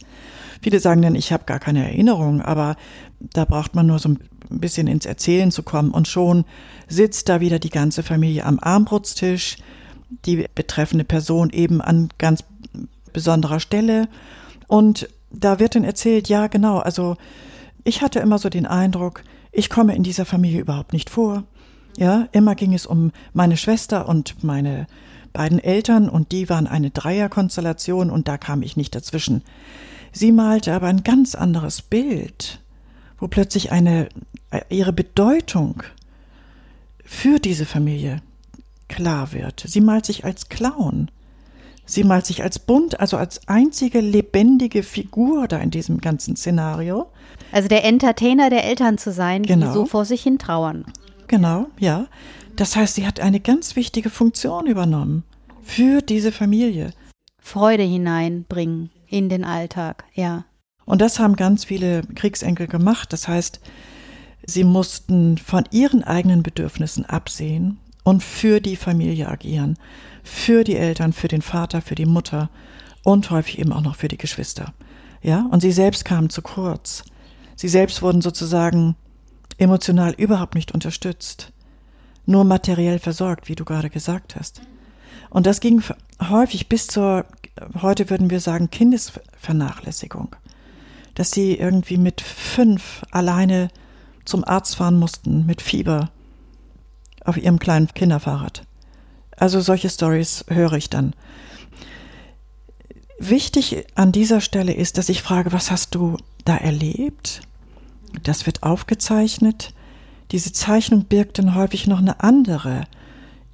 [0.61, 2.75] Viele sagen dann, ich habe gar keine Erinnerung, aber
[3.19, 6.45] da braucht man nur so ein bisschen ins Erzählen zu kommen und schon
[6.87, 9.57] sitzt da wieder die ganze Familie am Armbrutstisch,
[10.25, 12.43] die betreffende Person eben an ganz
[13.13, 14.07] besonderer Stelle
[14.67, 17.17] und da wird dann erzählt, ja, genau, also
[17.83, 21.43] ich hatte immer so den Eindruck, ich komme in dieser Familie überhaupt nicht vor.
[21.97, 24.87] Ja, immer ging es um meine Schwester und meine
[25.33, 29.43] beiden Eltern und die waren eine Dreierkonstellation und da kam ich nicht dazwischen.
[30.13, 32.61] Sie malte aber ein ganz anderes Bild,
[33.17, 34.09] wo plötzlich eine
[34.51, 35.83] äh, ihre Bedeutung
[37.03, 38.21] für diese Familie
[38.87, 39.63] klar wird.
[39.65, 41.09] Sie malt sich als Clown.
[41.91, 47.11] Sie malt sich als bunt, also als einzige lebendige Figur da in diesem ganzen Szenario.
[47.51, 49.67] Also der Entertainer der Eltern zu sein, genau.
[49.67, 50.85] die so vor sich hin trauern.
[51.27, 52.07] Genau, ja.
[52.55, 55.23] Das heißt, sie hat eine ganz wichtige Funktion übernommen
[55.63, 56.93] für diese Familie.
[57.39, 60.45] Freude hineinbringen in den Alltag, ja.
[60.85, 63.11] Und das haben ganz viele Kriegsenkel gemacht.
[63.11, 63.59] Das heißt,
[64.45, 69.77] sie mussten von ihren eigenen Bedürfnissen absehen und für die Familie agieren
[70.23, 72.49] für die Eltern, für den Vater, für die Mutter
[73.03, 74.73] und häufig eben auch noch für die Geschwister.
[75.21, 77.03] Ja, und sie selbst kamen zu kurz.
[77.55, 78.95] Sie selbst wurden sozusagen
[79.57, 81.51] emotional überhaupt nicht unterstützt,
[82.25, 84.61] nur materiell versorgt, wie du gerade gesagt hast.
[85.29, 85.83] Und das ging
[86.29, 87.25] häufig bis zur,
[87.81, 90.35] heute würden wir sagen, Kindesvernachlässigung.
[91.13, 93.69] Dass sie irgendwie mit fünf alleine
[94.25, 96.09] zum Arzt fahren mussten, mit Fieber,
[97.25, 98.63] auf ihrem kleinen Kinderfahrrad.
[99.37, 101.13] Also solche Stories höre ich dann.
[103.19, 107.41] Wichtig an dieser Stelle ist, dass ich frage, was hast du da erlebt?
[108.23, 109.73] Das wird aufgezeichnet.
[110.31, 112.85] Diese Zeichnung birgt dann häufig noch eine andere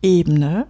[0.01, 0.67] Ebene,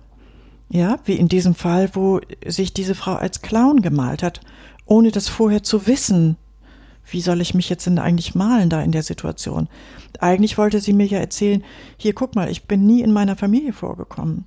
[0.70, 4.42] ja, wie in diesem Fall, wo sich diese Frau als Clown gemalt hat,
[4.86, 6.38] ohne das vorher zu wissen.
[7.10, 9.70] Wie soll ich mich jetzt denn eigentlich malen da in der Situation?
[10.20, 11.64] Eigentlich wollte sie mir ja erzählen,
[11.98, 14.46] hier guck mal, ich bin nie in meiner Familie vorgekommen.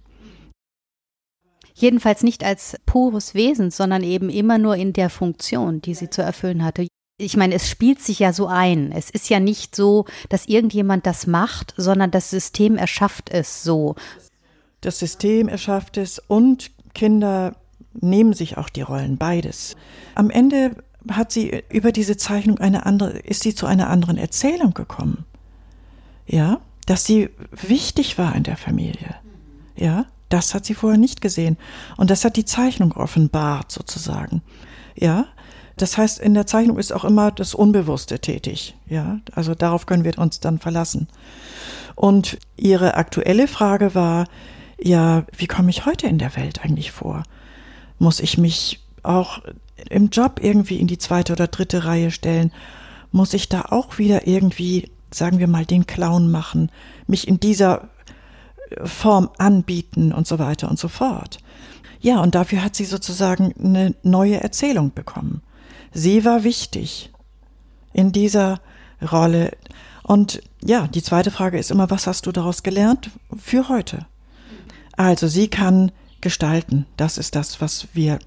[1.75, 6.21] Jedenfalls nicht als pures Wesen, sondern eben immer nur in der Funktion, die sie zu
[6.21, 6.87] erfüllen hatte.
[7.19, 8.93] Ich meine, es spielt sich ja so ein.
[8.93, 13.95] Es ist ja nicht so, dass irgendjemand das macht, sondern das System erschafft es so.
[14.83, 17.57] Das System erschafft es und Kinder
[17.95, 19.77] nehmen sich auch die Rollen, beides.
[20.15, 20.77] Am Ende
[21.11, 25.25] hat sie über diese Zeichnung eine andere, ist sie zu einer anderen Erzählung gekommen.
[26.27, 29.17] Ja, dass sie wichtig war in der Familie.
[29.77, 31.57] Ja, das hat sie vorher nicht gesehen.
[31.97, 34.43] Und das hat die Zeichnung offenbart sozusagen.
[34.95, 35.27] Ja,
[35.77, 38.77] das heißt, in der Zeichnung ist auch immer das Unbewusste tätig.
[38.87, 41.09] Ja, also darauf können wir uns dann verlassen.
[41.97, 44.27] Und ihre aktuelle Frage war,
[44.81, 47.23] ja, wie komme ich heute in der Welt eigentlich vor?
[47.99, 49.41] Muss ich mich auch
[49.89, 52.53] im Job irgendwie in die zweite oder dritte Reihe stellen,
[53.13, 56.71] muss ich da auch wieder irgendwie, sagen wir mal, den Clown machen,
[57.07, 57.89] mich in dieser
[58.85, 61.39] Form anbieten und so weiter und so fort.
[62.01, 65.43] Ja, und dafür hat sie sozusagen eine neue Erzählung bekommen.
[65.93, 67.11] Sie war wichtig
[67.93, 68.61] in dieser
[69.11, 69.53] Rolle.
[70.03, 74.07] Und ja, die zweite Frage ist immer, was hast du daraus gelernt für heute?
[74.97, 76.87] Also sie kann gestalten.
[76.97, 78.19] Das ist das, was wir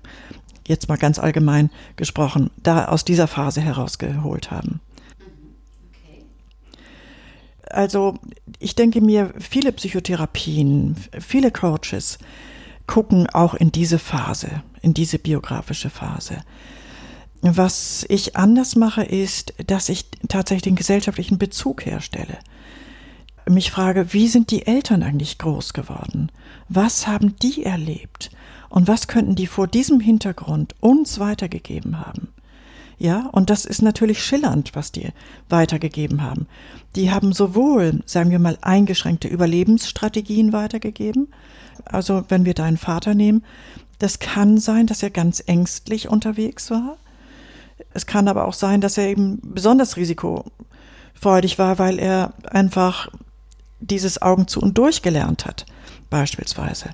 [0.68, 4.80] jetzt mal ganz allgemein gesprochen da aus dieser Phase herausgeholt haben.
[7.70, 8.20] Also
[8.60, 12.20] ich denke mir, viele Psychotherapien, viele Coaches
[12.86, 16.44] gucken auch in diese Phase, in diese biografische Phase.
[17.42, 22.38] Was ich anders mache, ist, dass ich tatsächlich den gesellschaftlichen Bezug herstelle.
[23.50, 26.32] Mich frage, wie sind die Eltern eigentlich groß geworden?
[26.70, 28.32] Was haben die erlebt?
[28.74, 32.30] Und was könnten die vor diesem Hintergrund uns weitergegeben haben?
[32.98, 35.10] Ja, und das ist natürlich schillernd, was die
[35.48, 36.48] weitergegeben haben.
[36.96, 41.28] Die haben sowohl, sagen wir mal, eingeschränkte Überlebensstrategien weitergegeben.
[41.86, 43.44] Also, wenn wir deinen Vater nehmen,
[44.00, 46.98] das kann sein, dass er ganz ängstlich unterwegs war.
[47.94, 53.10] Es kann aber auch sein, dass er eben besonders risikofreudig war, weil er einfach
[53.82, 55.68] dieses Augen zu und durch gelernt hat,
[56.10, 56.90] beispielsweise.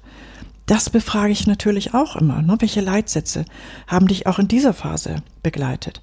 [0.70, 2.44] Das befrage ich natürlich auch immer.
[2.44, 2.56] Ne?
[2.60, 3.44] Welche Leitsätze
[3.88, 6.00] haben dich auch in dieser Phase begleitet?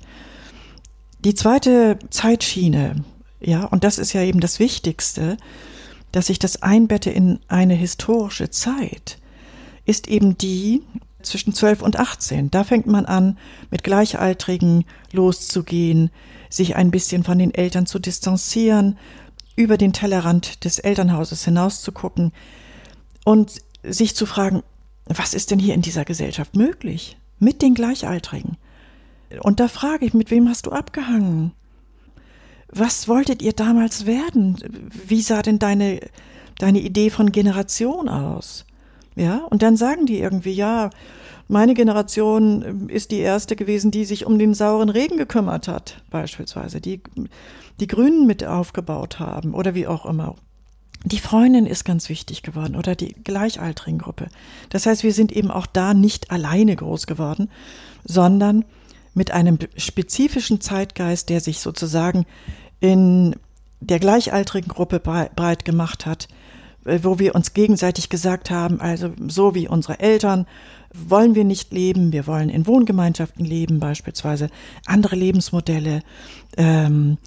[1.20, 3.05] Die zweite Zeitschiene,
[3.38, 5.37] ja, und das ist ja eben das Wichtigste,
[6.11, 9.18] dass ich das einbette in eine historische Zeit,
[9.85, 10.83] ist eben die,
[11.22, 12.50] zwischen 12 und 18.
[12.50, 13.38] Da fängt man an,
[13.70, 16.11] mit Gleichaltrigen loszugehen,
[16.50, 18.98] sich ein bisschen von den Eltern zu distanzieren,
[19.55, 22.33] über den Tellerrand des Elternhauses hinaus zu gucken
[23.26, 24.62] und sich zu fragen,
[25.07, 28.57] was ist denn hier in dieser Gesellschaft möglich mit den Gleichaltrigen?
[29.40, 31.53] Und da frage ich, mit wem hast du abgehangen?
[32.68, 34.59] Was wolltet ihr damals werden?
[35.07, 36.01] Wie sah denn deine,
[36.59, 38.64] deine Idee von Generation aus?
[39.14, 40.90] Ja, und dann sagen die irgendwie, ja,
[41.49, 46.81] meine Generation ist die erste gewesen, die sich um den sauren Regen gekümmert hat, beispielsweise,
[46.81, 47.01] die
[47.81, 50.35] die Grünen mit aufgebaut haben oder wie auch immer.
[51.07, 54.27] Die Freundin ist ganz wichtig geworden oder die gleichaltrigen Gruppe.
[54.71, 57.49] Das heißt, wir sind eben auch da nicht alleine groß geworden,
[58.05, 58.64] sondern
[59.14, 62.27] mit einem spezifischen Zeitgeist, der sich sozusagen
[62.81, 63.37] in
[63.79, 66.27] der gleichaltrigen Gruppe breit gemacht hat,
[66.85, 70.45] äh, wo wir uns gegenseitig gesagt haben, also so wie unsere Eltern
[70.92, 74.51] wollen wir nicht leben, wir wollen in Wohngemeinschaften leben beispielsweise,
[74.87, 76.03] andere Lebensmodelle.
[76.57, 77.19] Ähm,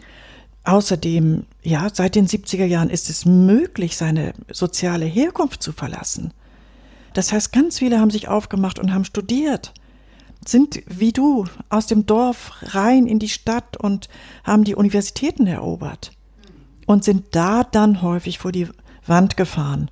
[0.63, 6.33] außerdem, ja, seit den 70er Jahren ist es möglich, seine soziale Herkunft zu verlassen.
[7.13, 9.73] Das heißt, ganz viele haben sich aufgemacht und haben studiert,
[10.45, 14.09] sind wie du aus dem Dorf rein in die Stadt und
[14.43, 16.11] haben die Universitäten erobert
[16.85, 18.67] und sind da dann häufig vor die
[19.05, 19.91] Wand gefahren.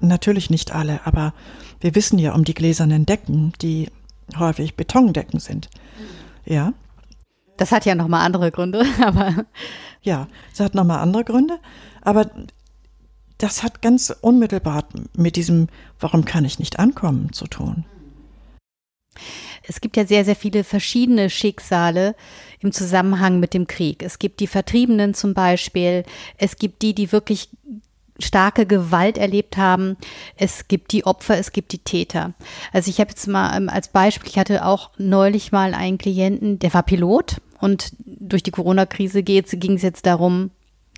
[0.00, 1.32] Natürlich nicht alle, aber
[1.80, 3.88] wir wissen ja um die gläsernen Decken, die
[4.38, 5.68] häufig Betondecken sind.
[6.44, 6.72] Ja.
[7.62, 9.46] Das hat ja nochmal andere Gründe, aber.
[10.02, 11.60] Ja, es hat nochmal andere Gründe,
[12.00, 12.28] aber
[13.38, 14.82] das hat ganz unmittelbar
[15.16, 15.68] mit diesem,
[16.00, 17.84] warum kann ich nicht ankommen, zu tun.
[19.62, 22.16] Es gibt ja sehr, sehr viele verschiedene Schicksale
[22.58, 24.02] im Zusammenhang mit dem Krieg.
[24.02, 26.02] Es gibt die Vertriebenen zum Beispiel.
[26.38, 27.48] Es gibt die, die wirklich
[28.18, 29.96] starke Gewalt erlebt haben.
[30.36, 32.34] Es gibt die Opfer, es gibt die Täter.
[32.72, 36.58] Also ich habe jetzt mal ähm, als Beispiel, ich hatte auch neulich mal einen Klienten,
[36.58, 40.50] der war Pilot und durch die Corona-Krise ging es jetzt darum,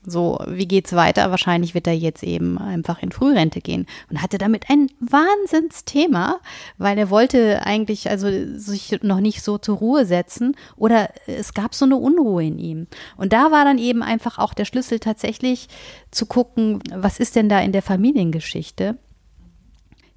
[0.06, 1.30] so, wie geht's weiter?
[1.30, 6.40] Wahrscheinlich wird er jetzt eben einfach in Frührente gehen und hatte damit ein Wahnsinnsthema,
[6.78, 11.74] weil er wollte eigentlich also sich noch nicht so zur Ruhe setzen oder es gab
[11.74, 12.86] so eine Unruhe in ihm.
[13.16, 15.68] Und da war dann eben einfach auch der Schlüssel tatsächlich
[16.10, 18.96] zu gucken, was ist denn da in der Familiengeschichte?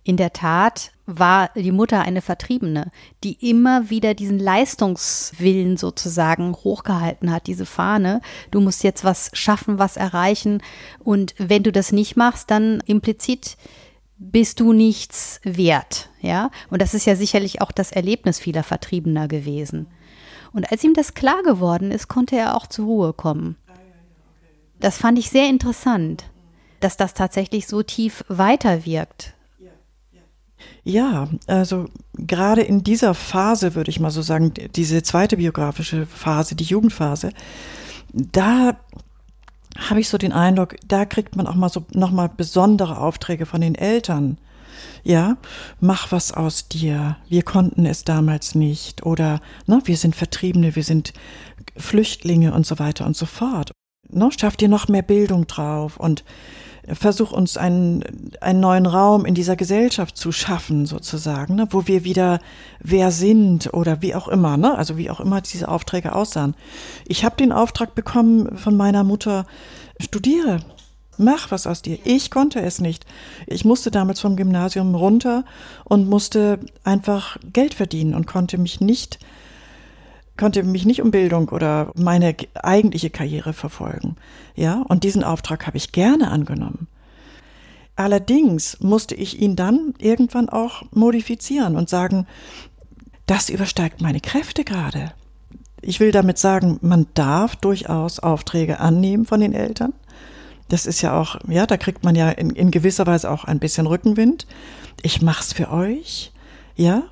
[0.08, 2.94] In der Tat war die Mutter eine Vertriebene,
[3.26, 8.22] die immer wieder diesen Leistungswillen sozusagen hochgehalten hat, diese Fahne.
[8.50, 10.64] Du musst jetzt was schaffen, was erreichen.
[11.00, 13.58] Und wenn du das nicht machst, dann implizit
[14.18, 16.52] bist du nichts wert, ja?
[16.70, 19.88] Und das ist ja sicherlich auch das Erlebnis vieler Vertriebener gewesen.
[20.54, 23.58] Und als ihm das klar geworden ist, konnte er auch zur Ruhe kommen.
[24.80, 26.24] Das fand ich sehr interessant,
[26.80, 29.34] dass das tatsächlich so tief weiterwirkt
[30.88, 36.56] ja, also gerade in dieser Phase, würde ich mal so sagen, diese zweite biografische Phase,
[36.56, 37.32] die Jugendphase,
[38.14, 38.78] da
[39.78, 43.60] habe ich so den Eindruck, da kriegt man auch mal so nochmal besondere Aufträge von
[43.60, 44.38] den Eltern.
[45.04, 45.38] Ja,
[45.82, 47.18] mach was aus dir.
[47.28, 49.06] Wir konnten es damals nicht.
[49.06, 51.14] Oder ne, wir sind Vertriebene, wir sind
[51.76, 53.72] Flüchtlinge und so weiter und so fort.
[54.10, 56.24] Ne, schaff dir noch mehr Bildung drauf und
[56.94, 58.04] versuch uns einen,
[58.40, 62.40] einen neuen Raum in dieser Gesellschaft zu schaffen, sozusagen, ne, wo wir wieder
[62.80, 64.78] wer sind oder wie auch immer, ne?
[64.78, 66.56] also wie auch immer diese Aufträge aussahen.
[67.06, 69.46] Ich habe den Auftrag bekommen von meiner Mutter,
[70.00, 70.62] studiere,
[71.18, 71.98] Mach was aus dir.
[72.04, 73.06] Ich konnte es nicht.
[73.48, 75.46] Ich musste damals vom Gymnasium runter
[75.84, 79.18] und musste einfach Geld verdienen und konnte mich nicht
[80.38, 84.16] konnte mich nicht um Bildung oder meine eigentliche Karriere verfolgen.
[84.56, 86.88] Ja, und diesen Auftrag habe ich gerne angenommen.
[87.96, 92.28] Allerdings musste ich ihn dann irgendwann auch modifizieren und sagen,
[93.26, 95.12] das übersteigt meine Kräfte gerade.
[95.82, 99.94] Ich will damit sagen, man darf durchaus Aufträge annehmen von den Eltern
[100.70, 103.60] das ist ja auch, ja, da kriegt man ja in, in gewisser Weise auch ein
[103.60, 104.48] bisschen Rückenwind.
[105.02, 106.32] Ich mach's für euch,
[106.76, 107.04] ja.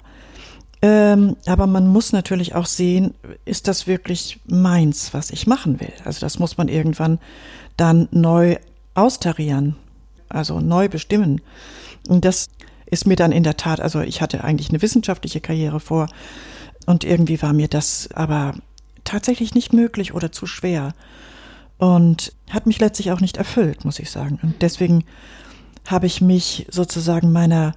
[0.88, 5.92] Ähm, aber man muss natürlich auch sehen, ist das wirklich meins, was ich machen will?
[6.04, 7.18] Also das muss man irgendwann
[7.76, 8.58] dann neu
[8.94, 9.76] austarieren,
[10.30, 11.42] also neu bestimmen.
[12.08, 12.50] Und das
[12.86, 16.08] ist mir dann in der Tat, also ich hatte eigentlich eine wissenschaftliche Karriere vor
[16.86, 18.54] und irgendwie war mir das aber
[19.06, 20.94] tatsächlich nicht möglich oder zu schwer
[21.80, 24.38] und hat mich letztlich auch nicht erfüllt, muss ich sagen.
[24.44, 25.04] Und deswegen
[25.88, 27.74] habe ich mich sozusagen meiner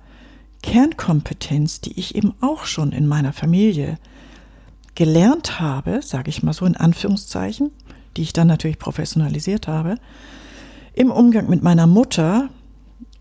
[0.62, 3.98] Kernkompetenz, die ich eben auch schon in meiner Familie
[4.94, 7.70] gelernt habe, sage ich mal so in Anführungszeichen,
[8.16, 9.96] die ich dann natürlich professionalisiert habe,
[10.92, 12.50] im Umgang mit meiner Mutter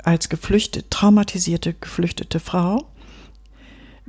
[0.04, 2.88] als geflüchtete, traumatisierte, geflüchtete Frau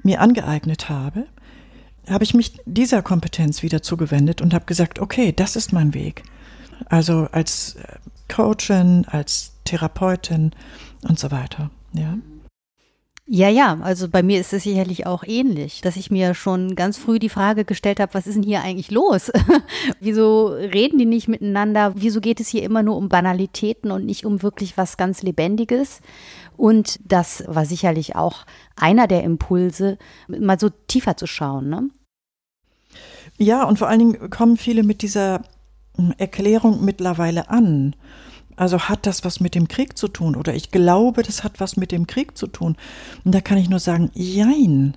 [0.02, 1.26] mir angeeignet habe,
[2.08, 6.22] habe ich mich dieser Kompetenz wieder zugewendet und habe gesagt, okay, das ist mein Weg.
[6.86, 10.52] Also als äh, Coachin, als Therapeutin
[11.02, 11.70] und so weiter.
[11.92, 12.16] Ja.
[13.30, 16.96] Ja, ja, also bei mir ist es sicherlich auch ähnlich, dass ich mir schon ganz
[16.96, 19.30] früh die Frage gestellt habe, was ist denn hier eigentlich los?
[20.00, 21.92] Wieso reden die nicht miteinander?
[21.94, 26.00] Wieso geht es hier immer nur um Banalitäten und nicht um wirklich was ganz Lebendiges?
[26.56, 31.68] Und das war sicherlich auch einer der Impulse, mal so tiefer zu schauen.
[31.68, 31.90] Ne?
[33.36, 35.42] Ja, und vor allen Dingen kommen viele mit dieser
[36.16, 37.94] Erklärung mittlerweile an.
[38.58, 40.34] Also hat das was mit dem Krieg zu tun?
[40.34, 42.76] Oder ich glaube, das hat was mit dem Krieg zu tun.
[43.24, 44.96] Und da kann ich nur sagen, jein.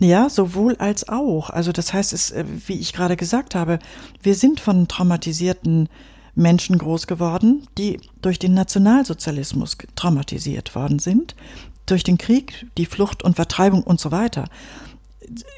[0.00, 1.50] Ja, sowohl als auch.
[1.50, 3.78] Also das heißt, es, äh, wie ich gerade gesagt habe,
[4.20, 5.88] wir sind von traumatisierten
[6.34, 11.36] Menschen groß geworden, die durch den Nationalsozialismus traumatisiert worden sind,
[11.86, 14.46] durch den Krieg, die Flucht und Vertreibung und so weiter.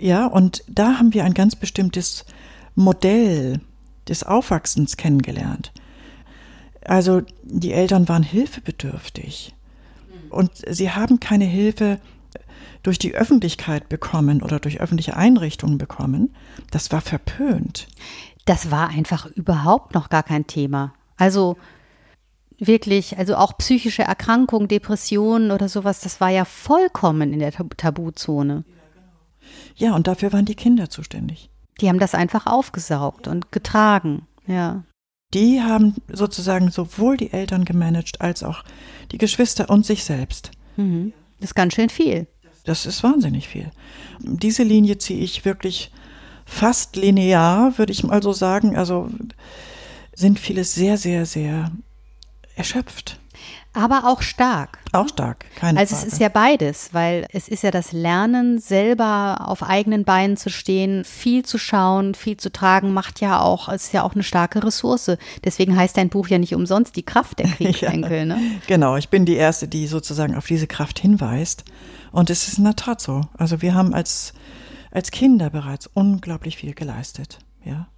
[0.01, 2.27] Ja, und da haben wir ein ganz bestimmtes
[2.75, 3.63] Modell
[4.07, 5.73] des Aufwachsens kennengelernt.
[6.87, 9.55] Also die Eltern waren hilfebedürftig
[10.31, 11.99] und sie haben keine Hilfe
[12.83, 16.35] durch die Öffentlichkeit bekommen oder durch öffentliche Einrichtungen bekommen.
[16.71, 17.89] Das war verpönt.
[18.45, 20.95] Das war einfach überhaupt noch gar kein Thema.
[21.17, 21.57] Also
[22.59, 28.65] wirklich, also auch psychische Erkrankungen, Depressionen oder sowas, das war ja vollkommen in der Tabuzone.
[29.75, 31.51] Ja, und dafür waren die Kinder zuständig.
[31.81, 34.85] Die haben das einfach aufgesaugt und getragen, ja.
[35.37, 38.65] Die haben sozusagen sowohl die Eltern gemanagt als auch
[39.13, 40.51] die Geschwister und sich selbst.
[40.77, 41.13] Mhm.
[41.41, 42.27] Das ist ganz schön viel.
[42.65, 43.71] Das ist wahnsinnig viel.
[44.21, 45.93] Diese Linie ziehe ich wirklich
[46.45, 48.77] fast linear, würde ich mal so sagen.
[48.77, 49.11] Also
[50.15, 51.71] sind viele sehr, sehr, sehr
[52.57, 53.21] erschöpft
[53.77, 54.79] aber auch stark.
[54.93, 56.07] Auch stark, keine Also Frage.
[56.09, 60.49] es ist ja beides, weil es ist ja das Lernen, selber auf eigenen Beinen zu
[60.51, 64.65] stehen, viel zu schauen, viel zu tragen, macht ja auch, ist ja auch eine starke
[64.65, 65.11] Ressource.
[65.45, 68.19] Deswegen heißt dein Buch ja nicht umsonst die Kraft der Kriegsenkel.
[68.19, 68.39] ja, ne?
[68.67, 71.65] Genau, ich bin die Erste, die sozusagen auf diese Kraft hinweist.
[72.13, 73.23] Und es ist in der Tat so.
[73.37, 74.33] Also wir haben als,
[74.91, 77.39] als Kinder bereits unglaublich viel geleistet.
[77.65, 77.89] Ja.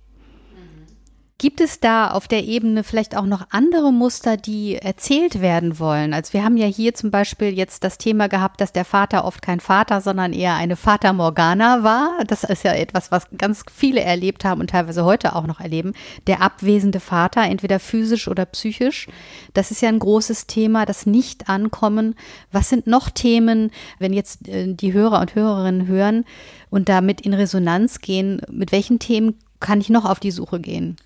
[1.40, 6.12] Gibt es da auf der Ebene vielleicht auch noch andere Muster, die erzählt werden wollen?
[6.12, 9.40] Also wir haben ja hier zum Beispiel jetzt das Thema gehabt, dass der Vater oft
[9.40, 12.24] kein Vater, sondern eher eine Vater Morgana war.
[12.27, 15.92] Das ist ja etwas, was ganz viele erlebt haben und teilweise heute auch noch erleben.
[16.27, 19.06] Der abwesende Vater, entweder physisch oder psychisch.
[19.54, 22.17] Das ist ja ein großes Thema, das Nicht-Ankommen.
[22.50, 26.25] Was sind noch Themen, wenn jetzt äh, die Hörer und Hörerinnen hören
[26.69, 28.42] und damit in Resonanz gehen?
[28.50, 30.96] Mit welchen Themen kann ich noch auf die Suche gehen?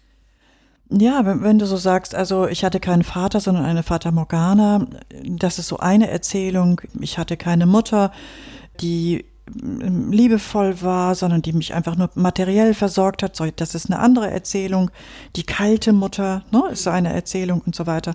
[0.91, 4.87] Ja, wenn, wenn, du so sagst, also ich hatte keinen Vater, sondern eine Vater Morgana,
[5.25, 6.81] das ist so eine Erzählung.
[7.01, 8.13] Ich hatte keine Mutter,
[8.81, 13.41] die ähm, liebevoll war, sondern die mich einfach nur materiell versorgt hat.
[13.57, 14.91] Das ist eine andere Erzählung.
[15.37, 18.15] Die kalte Mutter ne, ist eine Erzählung und so weiter.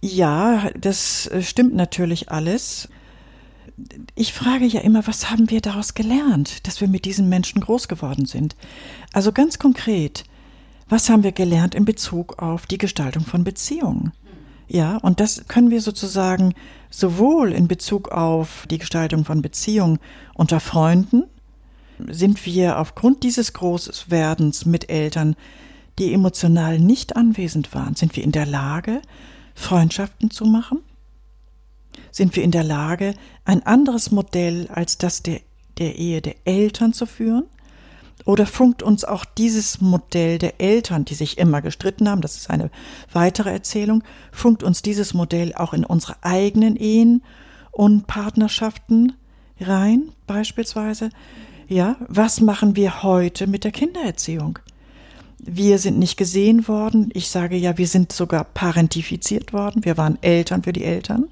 [0.00, 2.88] Ja, das äh, stimmt natürlich alles.
[4.14, 7.88] Ich frage ja immer, was haben wir daraus gelernt, dass wir mit diesen Menschen groß
[7.88, 8.56] geworden sind?
[9.12, 10.24] Also ganz konkret,
[10.88, 14.12] was haben wir gelernt in Bezug auf die Gestaltung von Beziehungen?
[14.68, 16.54] Ja, und das können wir sozusagen
[16.90, 19.98] sowohl in Bezug auf die Gestaltung von Beziehungen
[20.34, 21.24] unter Freunden,
[22.08, 25.36] sind wir aufgrund dieses Großwerdens mit Eltern,
[25.98, 29.02] die emotional nicht anwesend waren, sind wir in der Lage,
[29.54, 30.78] Freundschaften zu machen?
[32.10, 33.14] Sind wir in der Lage,
[33.44, 35.40] ein anderes Modell als das der,
[35.78, 37.44] der Ehe der Eltern zu führen?
[38.24, 42.50] Oder funkt uns auch dieses Modell der Eltern, die sich immer gestritten haben, das ist
[42.50, 42.70] eine
[43.12, 47.22] weitere Erzählung, funkt uns dieses Modell auch in unsere eigenen Ehen
[47.72, 49.14] und Partnerschaften
[49.60, 51.10] rein, beispielsweise?
[51.68, 54.58] Ja, was machen wir heute mit der Kindererziehung?
[55.38, 57.10] Wir sind nicht gesehen worden.
[57.14, 59.84] Ich sage ja, wir sind sogar parentifiziert worden.
[59.84, 61.26] Wir waren Eltern für die Eltern.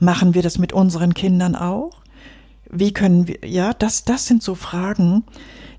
[0.00, 2.02] Machen wir das mit unseren Kindern auch?
[2.68, 5.22] Wie können wir, ja, das, das sind so Fragen,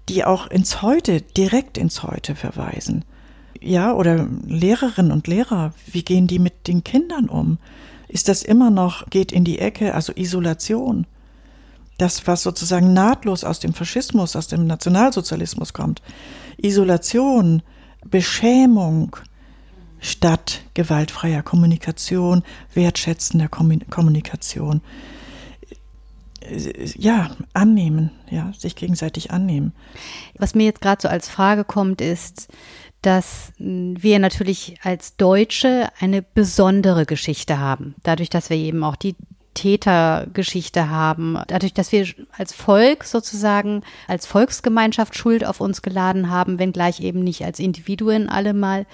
[0.09, 3.03] die auch ins Heute, direkt ins Heute verweisen.
[3.59, 7.57] Ja, oder Lehrerinnen und Lehrer, wie gehen die mit den Kindern um?
[8.07, 11.05] Ist das immer noch, geht in die Ecke, also Isolation?
[11.97, 16.01] Das, was sozusagen nahtlos aus dem Faschismus, aus dem Nationalsozialismus kommt.
[16.57, 17.63] Isolation,
[18.05, 19.17] Beschämung,
[19.99, 22.43] statt gewaltfreier Kommunikation,
[22.73, 24.81] wertschätzender Kommunikation
[26.95, 29.73] ja, annehmen, ja, sich gegenseitig annehmen.
[30.37, 32.47] Was mir jetzt gerade so als Frage kommt, ist,
[33.01, 37.95] dass wir natürlich als Deutsche eine besondere Geschichte haben.
[38.03, 39.15] Dadurch, dass wir eben auch die
[39.53, 42.05] Tätergeschichte haben, dadurch, dass wir
[42.37, 48.29] als Volk sozusagen, als Volksgemeinschaft Schuld auf uns geladen haben, wenngleich eben nicht als Individuen
[48.29, 48.85] alle mal.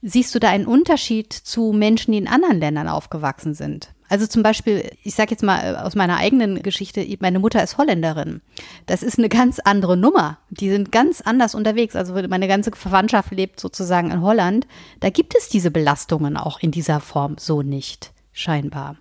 [0.00, 3.94] Siehst du da einen Unterschied zu Menschen, die in anderen Ländern aufgewachsen sind?
[4.08, 7.76] Also zum Beispiel, ich sage jetzt mal äh, aus meiner eigenen Geschichte, meine Mutter ist
[7.78, 8.40] Holländerin.
[8.86, 10.38] Das ist eine ganz andere Nummer.
[10.50, 11.94] Die sind ganz anders unterwegs.
[11.94, 14.66] Also meine ganze Verwandtschaft lebt sozusagen in Holland.
[15.00, 18.96] Da gibt es diese Belastungen auch in dieser Form so nicht, scheinbar.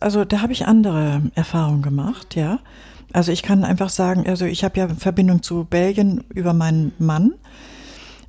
[0.00, 2.60] Also da habe ich andere Erfahrungen gemacht, ja.
[3.12, 7.34] Also ich kann einfach sagen, also ich habe ja Verbindung zu Belgien über meinen Mann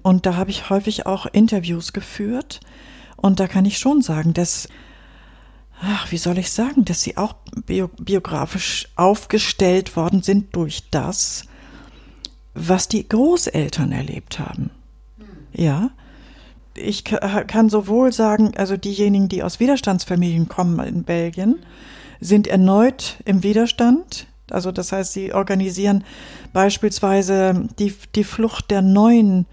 [0.06, 2.60] und da habe ich häufig auch Interviews geführt
[3.16, 4.70] und da kann ich schon sagen, dass
[5.82, 7.34] ach, wie soll ich sagen, dass sie auch
[7.66, 11.46] bio, biografisch aufgestellt worden sind durch das,
[12.54, 14.70] was die Großeltern erlebt haben.
[15.54, 15.90] Ja.
[16.76, 21.66] Ich kann sowohl sagen, also diejenigen, die aus Widerstandsfamilien kommen in Belgien,
[22.20, 24.28] sind erneut im Widerstand.
[24.52, 26.04] Also das heißt, sie organisieren
[26.54, 29.48] beispielsweise die, die Flucht der neuen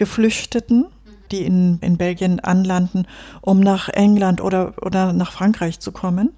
[0.00, 0.86] Geflüchteten
[1.30, 3.06] die in, in Belgien anlanden,
[3.40, 6.30] um nach England oder, oder nach Frankreich zu kommen.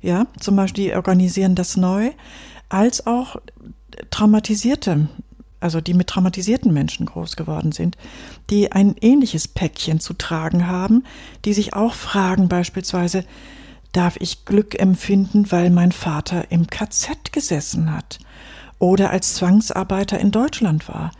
[0.00, 2.12] Ja, zum Beispiel, die organisieren das neu,
[2.68, 3.36] als auch
[4.10, 5.08] traumatisierte,
[5.60, 7.98] also die mit traumatisierten Menschen groß geworden sind,
[8.48, 11.04] die ein ähnliches Päckchen zu tragen haben,
[11.44, 13.24] die sich auch fragen beispielsweise,
[13.92, 18.20] darf ich Glück empfinden, weil mein Vater im KZ gesessen hat
[18.78, 21.10] oder als Zwangsarbeiter in Deutschland war?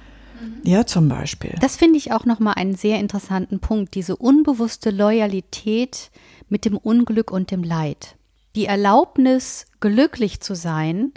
[0.63, 1.55] Ja, zum Beispiel.
[1.61, 6.11] Das finde ich auch nochmal einen sehr interessanten Punkt, diese unbewusste Loyalität
[6.49, 8.17] mit dem Unglück und dem Leid.
[8.57, 11.13] Die Erlaubnis, glücklich zu sein,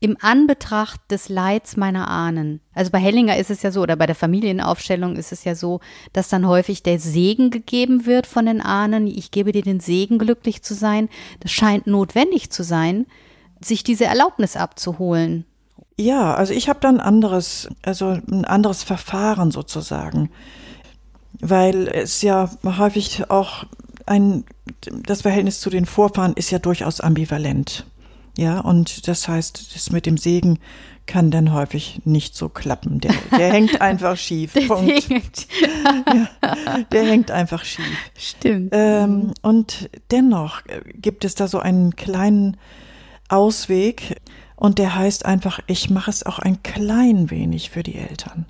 [0.00, 2.60] im Anbetracht des Leids meiner Ahnen.
[2.72, 5.80] Also bei Hellinger ist es ja so, oder bei der Familienaufstellung ist es ja so,
[6.12, 9.06] dass dann häufig der Segen gegeben wird von den Ahnen.
[9.06, 11.08] Ich gebe dir den Segen, glücklich zu sein.
[11.40, 13.06] Das scheint notwendig zu sein,
[13.60, 15.44] sich diese Erlaubnis abzuholen.
[15.98, 20.30] Ja, also ich habe dann anderes, also ein anderes Verfahren sozusagen,
[21.40, 23.64] weil es ja häufig auch
[24.06, 24.44] ein,
[25.06, 27.84] das Verhältnis zu den Vorfahren ist ja durchaus ambivalent.
[28.36, 30.60] Ja, und das heißt, das mit dem Segen
[31.06, 33.00] kann dann häufig nicht so klappen.
[33.00, 34.52] Der, der hängt einfach schief.
[34.52, 35.08] Der, Punkt.
[36.42, 37.98] ja, der hängt einfach schief.
[38.16, 38.70] Stimmt.
[38.72, 40.62] Ähm, und dennoch
[40.94, 42.56] gibt es da so einen kleinen
[43.28, 44.20] Ausweg,
[44.58, 48.44] und der heißt einfach, ich mache es auch ein klein wenig für die Eltern.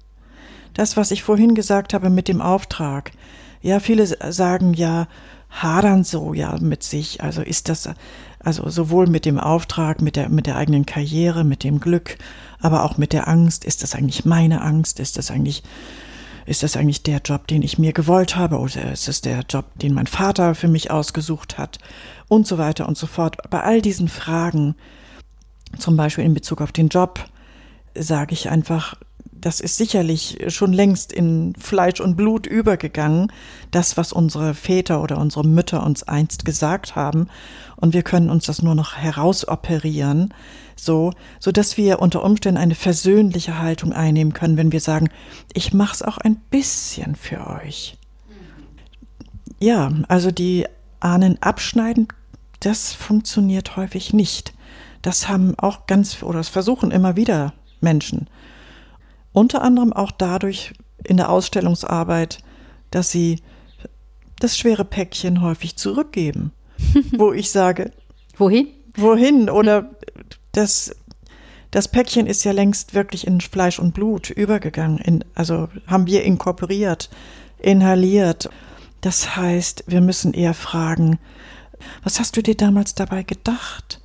[0.72, 3.12] Das, was ich vorhin gesagt habe mit dem Auftrag.
[3.60, 5.06] Ja, viele sagen ja,
[5.50, 7.22] hadern so ja mit sich.
[7.22, 7.90] Also ist das,
[8.38, 12.16] also sowohl mit dem Auftrag, mit der, mit der eigenen Karriere, mit dem Glück,
[12.58, 13.66] aber auch mit der Angst.
[13.66, 15.00] Ist das eigentlich meine Angst?
[15.00, 15.62] Ist das eigentlich,
[16.46, 18.58] ist das eigentlich der Job, den ich mir gewollt habe?
[18.58, 21.78] Oder ist es der Job, den mein Vater für mich ausgesucht hat?
[22.28, 23.36] Und so weiter und so fort.
[23.50, 24.74] Bei all diesen Fragen
[25.76, 27.24] zum Beispiel in Bezug auf den Job,
[27.94, 28.94] sage ich einfach,
[29.40, 33.32] das ist sicherlich schon längst in Fleisch und Blut übergegangen,
[33.70, 37.28] das, was unsere Väter oder unsere Mütter uns einst gesagt haben.
[37.76, 40.34] Und wir können uns das nur noch herausoperieren,
[40.74, 45.08] so, so dass wir unter Umständen eine versöhnliche Haltung einnehmen können, wenn wir sagen,
[45.52, 47.96] ich mach's auch ein bisschen für euch.
[49.60, 50.66] Ja, also die
[51.00, 52.08] Ahnen abschneiden,
[52.60, 54.52] das funktioniert häufig nicht.
[55.02, 58.28] Das haben auch ganz, oder das versuchen immer wieder Menschen.
[59.32, 60.72] Unter anderem auch dadurch
[61.04, 62.38] in der Ausstellungsarbeit,
[62.90, 63.40] dass sie
[64.40, 66.52] das schwere Päckchen häufig zurückgeben.
[67.16, 67.90] wo ich sage,
[68.36, 68.68] wohin?
[68.96, 69.50] Wohin?
[69.50, 69.90] Oder
[70.52, 70.94] das,
[71.70, 74.98] das Päckchen ist ja längst wirklich in Fleisch und Blut übergegangen.
[74.98, 77.10] In, also haben wir inkorporiert,
[77.58, 78.50] inhaliert.
[79.00, 81.18] Das heißt, wir müssen eher fragen,
[82.02, 83.97] was hast du dir damals dabei gedacht?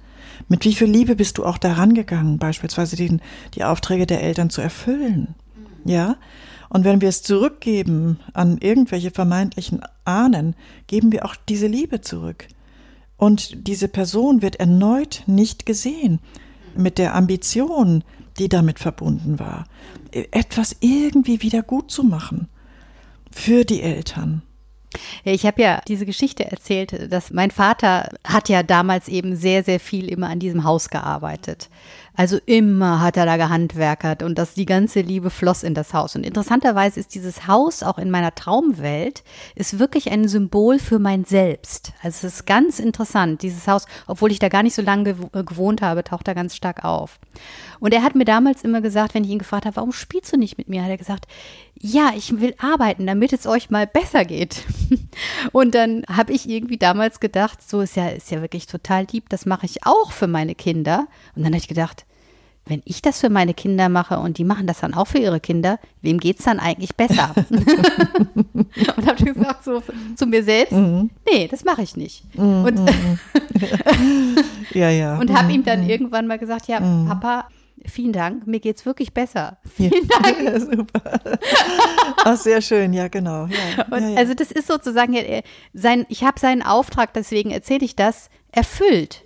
[0.47, 3.21] Mit wie viel Liebe bist du auch daran gegangen, beispielsweise den,
[3.55, 5.35] die Aufträge der Eltern zu erfüllen?
[5.85, 6.17] Ja?
[6.69, 10.55] Und wenn wir es zurückgeben an irgendwelche vermeintlichen Ahnen,
[10.87, 12.47] geben wir auch diese Liebe zurück.
[13.17, 16.19] Und diese Person wird erneut nicht gesehen
[16.75, 18.03] mit der Ambition,
[18.39, 19.65] die damit verbunden war,
[20.11, 22.47] etwas irgendwie wieder gut zu machen
[23.31, 24.41] für die Eltern.
[25.23, 29.79] Ich habe ja diese Geschichte erzählt, dass mein Vater hat ja damals eben sehr, sehr
[29.79, 31.69] viel immer an diesem Haus gearbeitet.
[32.15, 36.15] Also immer hat er da gehandwerkert und das die ganze Liebe floss in das Haus.
[36.15, 39.23] Und interessanterweise ist dieses Haus auch in meiner Traumwelt
[39.55, 41.91] ist wirklich ein Symbol für mein Selbst.
[42.03, 43.41] Also es ist ganz interessant.
[43.41, 46.55] Dieses Haus, obwohl ich da gar nicht so lange äh, gewohnt habe, taucht da ganz
[46.55, 47.19] stark auf.
[47.79, 50.37] Und er hat mir damals immer gesagt, wenn ich ihn gefragt habe, warum spielst du
[50.37, 51.25] nicht mit mir, hat er gesagt,
[51.79, 54.63] ja, ich will arbeiten, damit es euch mal besser geht.
[55.51, 59.29] Und dann habe ich irgendwie damals gedacht, so ist ja, ist ja wirklich total lieb,
[59.29, 61.07] das mache ich auch für meine Kinder.
[61.35, 62.05] Und dann habe ich gedacht,
[62.65, 65.41] wenn ich das für meine Kinder mache und die machen das dann auch für ihre
[65.41, 67.35] Kinder, wem geht es dann eigentlich besser?
[67.49, 69.83] und habe gesagt so
[70.15, 71.09] zu mir selbst, mhm.
[71.29, 72.23] nee, das mache ich nicht.
[72.37, 72.63] Mhm.
[72.63, 72.91] Und,
[74.71, 75.17] ja, ja.
[75.17, 75.89] und habe ihm dann mhm.
[75.89, 77.07] irgendwann mal gesagt, ja, mhm.
[77.07, 77.47] Papa,
[77.85, 79.57] Vielen Dank, mir geht es wirklich besser.
[79.75, 80.07] Vielen.
[80.07, 80.39] Dank.
[80.43, 81.19] Ja, super.
[82.25, 83.47] Ach, sehr schön, ja, genau.
[83.47, 85.15] Ja, ja, also das ist sozusagen,
[85.73, 89.23] sein, ich habe seinen Auftrag, deswegen erzähle ich das, erfüllt.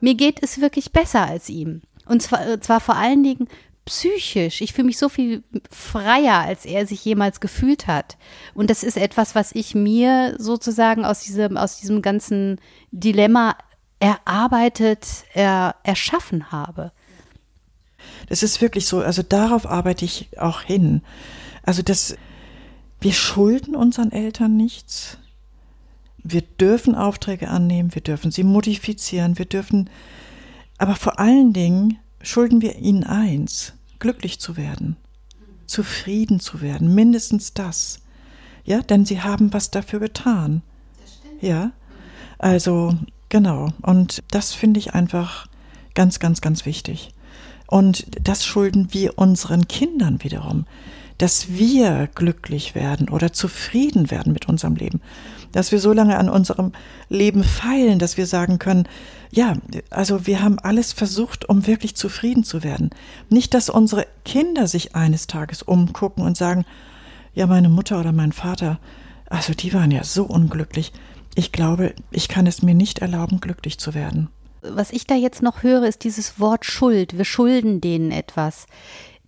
[0.00, 1.82] Mir geht es wirklich besser als ihm.
[2.06, 3.48] Und zwar, äh, zwar vor allen Dingen
[3.84, 4.60] psychisch.
[4.60, 8.16] Ich fühle mich so viel freier, als er sich jemals gefühlt hat.
[8.54, 13.56] Und das ist etwas, was ich mir sozusagen aus diesem, aus diesem ganzen Dilemma
[13.98, 16.92] erarbeitet, er, erschaffen habe.
[18.30, 21.02] Das ist wirklich so, also darauf arbeite ich auch hin.
[21.64, 22.16] Also das,
[23.00, 25.18] wir schulden unseren Eltern nichts.
[26.22, 29.90] Wir dürfen Aufträge annehmen, wir dürfen sie modifizieren, wir dürfen,
[30.78, 34.96] aber vor allen Dingen schulden wir ihnen eins, glücklich zu werden,
[35.66, 37.98] zufrieden zu werden, mindestens das.
[38.64, 40.62] Ja, denn sie haben was dafür getan.
[41.40, 41.72] Ja,
[42.38, 42.96] also
[43.28, 43.72] genau.
[43.82, 45.48] Und das finde ich einfach
[45.94, 47.12] ganz, ganz, ganz wichtig.
[47.70, 50.66] Und das schulden wir unseren Kindern wiederum,
[51.18, 55.00] dass wir glücklich werden oder zufrieden werden mit unserem Leben,
[55.52, 56.72] dass wir so lange an unserem
[57.08, 58.88] Leben feilen, dass wir sagen können,
[59.30, 59.56] ja,
[59.90, 62.90] also wir haben alles versucht, um wirklich zufrieden zu werden.
[63.28, 66.64] Nicht, dass unsere Kinder sich eines Tages umgucken und sagen,
[67.34, 68.80] ja, meine Mutter oder mein Vater,
[69.26, 70.92] also die waren ja so unglücklich.
[71.36, 74.28] Ich glaube, ich kann es mir nicht erlauben, glücklich zu werden.
[74.62, 77.16] Was ich da jetzt noch höre, ist dieses Wort Schuld.
[77.16, 78.66] Wir schulden denen etwas.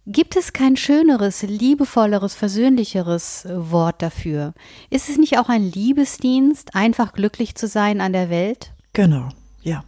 [0.06, 4.52] Gibt es kein schöneres, liebevolleres, versöhnlicheres Wort dafür?
[4.90, 8.72] Ist es nicht auch ein Liebesdienst, einfach glücklich zu sein an der Welt?
[8.92, 9.28] Genau,
[9.62, 9.84] ja.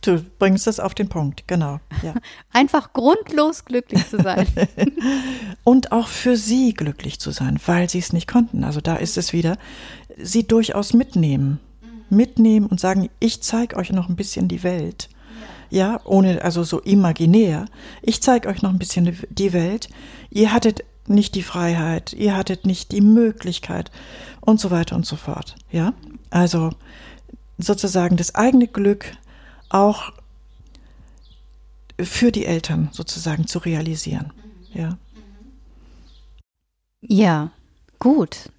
[0.00, 1.80] Du bringst das auf den Punkt, genau.
[2.04, 2.14] Ja.
[2.52, 4.46] Einfach grundlos glücklich zu sein.
[5.64, 8.62] Und auch für sie glücklich zu sein, weil sie es nicht konnten.
[8.62, 9.58] Also da ist es wieder,
[10.16, 11.58] sie durchaus mitnehmen
[12.10, 15.08] mitnehmen und sagen, ich zeige euch noch ein bisschen die Welt.
[15.70, 17.66] Ja, ohne, also so imaginär.
[18.02, 19.88] Ich zeige euch noch ein bisschen die Welt.
[20.30, 23.90] Ihr hattet nicht die Freiheit, ihr hattet nicht die Möglichkeit
[24.40, 25.56] und so weiter und so fort.
[25.70, 25.94] Ja,
[26.30, 26.70] also
[27.58, 29.12] sozusagen das eigene Glück
[29.68, 30.12] auch
[31.98, 34.32] für die Eltern sozusagen zu realisieren.
[34.72, 34.98] Ja.
[37.00, 37.50] Ja,
[37.98, 38.50] gut.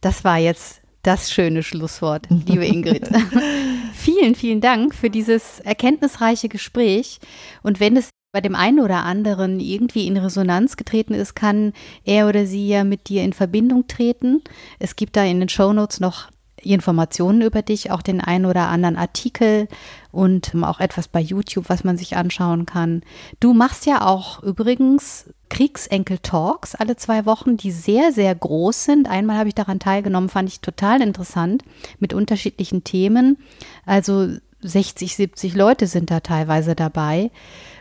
[0.00, 3.08] Das war jetzt das schöne Schlusswort, liebe Ingrid.
[3.94, 7.20] vielen, vielen Dank für dieses erkenntnisreiche Gespräch.
[7.62, 11.72] Und wenn es bei dem einen oder anderen irgendwie in Resonanz getreten ist, kann
[12.04, 14.42] er oder sie ja mit dir in Verbindung treten.
[14.80, 16.28] Es gibt da in den Shownotes noch
[16.60, 19.68] Informationen über dich, auch den einen oder anderen Artikel
[20.14, 23.02] und auch etwas bei YouTube, was man sich anschauen kann.
[23.40, 29.08] Du machst ja auch übrigens Kriegsenkel-Talks alle zwei Wochen, die sehr, sehr groß sind.
[29.08, 31.62] Einmal habe ich daran teilgenommen, fand ich total interessant,
[31.98, 33.38] mit unterschiedlichen Themen.
[33.84, 34.28] Also
[34.62, 37.30] 60, 70 Leute sind da teilweise dabei,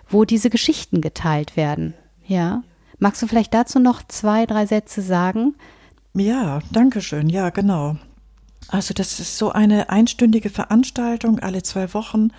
[0.09, 1.93] wo diese Geschichten geteilt werden.
[2.25, 2.63] Ja.
[2.99, 5.55] Magst du vielleicht dazu noch zwei, drei Sätze sagen?
[6.13, 7.29] Ja, danke schön.
[7.29, 7.97] Ja, genau.
[8.73, 12.29] Also das ist so eine einstündige Veranstaltung alle zwei Wochen.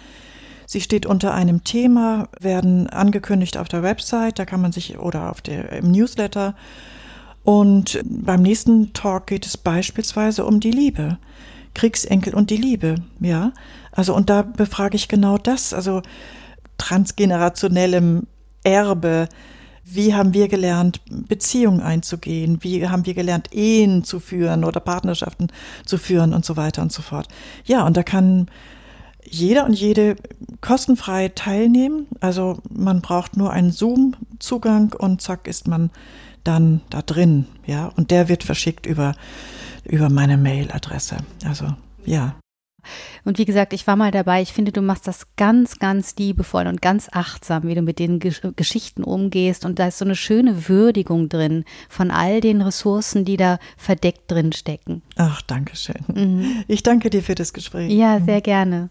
[0.66, 5.30] Sie steht unter einem Thema, werden angekündigt auf der Website, da kann man sich oder
[5.30, 6.56] auf der im Newsletter.
[7.44, 11.18] Und beim nächsten Talk geht es beispielsweise um die Liebe.
[11.72, 13.52] Kriegsenkel und die Liebe, ja.
[13.92, 16.02] Also und da befrage ich genau das, also
[16.78, 18.26] transgenerationellem
[18.64, 19.28] Erbe,
[19.84, 22.58] wie haben wir gelernt, Beziehungen einzugehen?
[22.62, 25.48] Wie haben wir gelernt, Ehen zu führen oder Partnerschaften
[25.84, 27.28] zu führen und so weiter und so fort?
[27.64, 28.48] Ja, und da kann
[29.24, 30.16] jeder und jede
[30.60, 32.06] kostenfrei teilnehmen.
[32.20, 35.90] Also man braucht nur einen Zoom-Zugang und zack ist man
[36.44, 37.90] dann da drin, ja.
[37.96, 39.14] Und der wird verschickt über,
[39.84, 41.16] über meine Mailadresse.
[41.44, 41.66] Also,
[42.04, 42.36] ja.
[43.24, 44.42] Und wie gesagt, ich war mal dabei.
[44.42, 48.18] Ich finde, du machst das ganz, ganz liebevoll und ganz achtsam, wie du mit den
[48.18, 49.64] Gesch Geschichten umgehst.
[49.64, 54.30] Und da ist so eine schöne Würdigung drin von all den Ressourcen, die da verdeckt
[54.30, 55.02] drin stecken.
[55.16, 56.04] Ach, danke schön.
[56.12, 56.64] Mhm.
[56.68, 57.90] Ich danke dir für das Gespräch.
[57.92, 58.90] Ja, sehr gerne.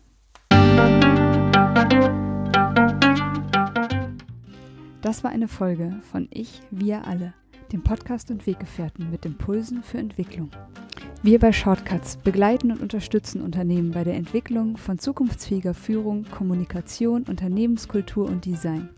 [5.01, 7.33] Das war eine Folge von Ich, wir alle,
[7.73, 10.51] dem Podcast und Weggefährten mit Impulsen für Entwicklung.
[11.23, 18.27] Wir bei Shortcuts begleiten und unterstützen Unternehmen bei der Entwicklung von zukunftsfähiger Führung, Kommunikation, Unternehmenskultur
[18.27, 18.89] und Design.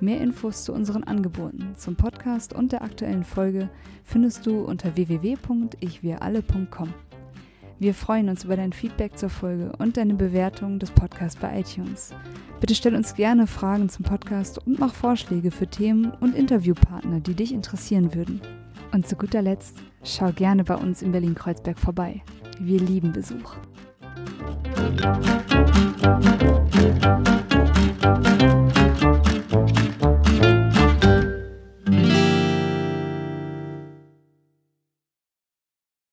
[0.00, 3.70] Mehr Infos zu unseren Angeboten, zum Podcast und der aktuellen Folge
[4.02, 6.92] findest du unter www.ichwiralle.com.
[7.84, 12.14] Wir freuen uns über dein Feedback zur Folge und deine Bewertung des Podcasts bei iTunes.
[12.58, 17.34] Bitte stell uns gerne Fragen zum Podcast und mach Vorschläge für Themen und Interviewpartner, die
[17.34, 18.40] dich interessieren würden.
[18.92, 22.22] Und zu guter Letzt, schau gerne bei uns in Berlin-Kreuzberg vorbei.
[22.58, 23.54] Wir lieben Besuch.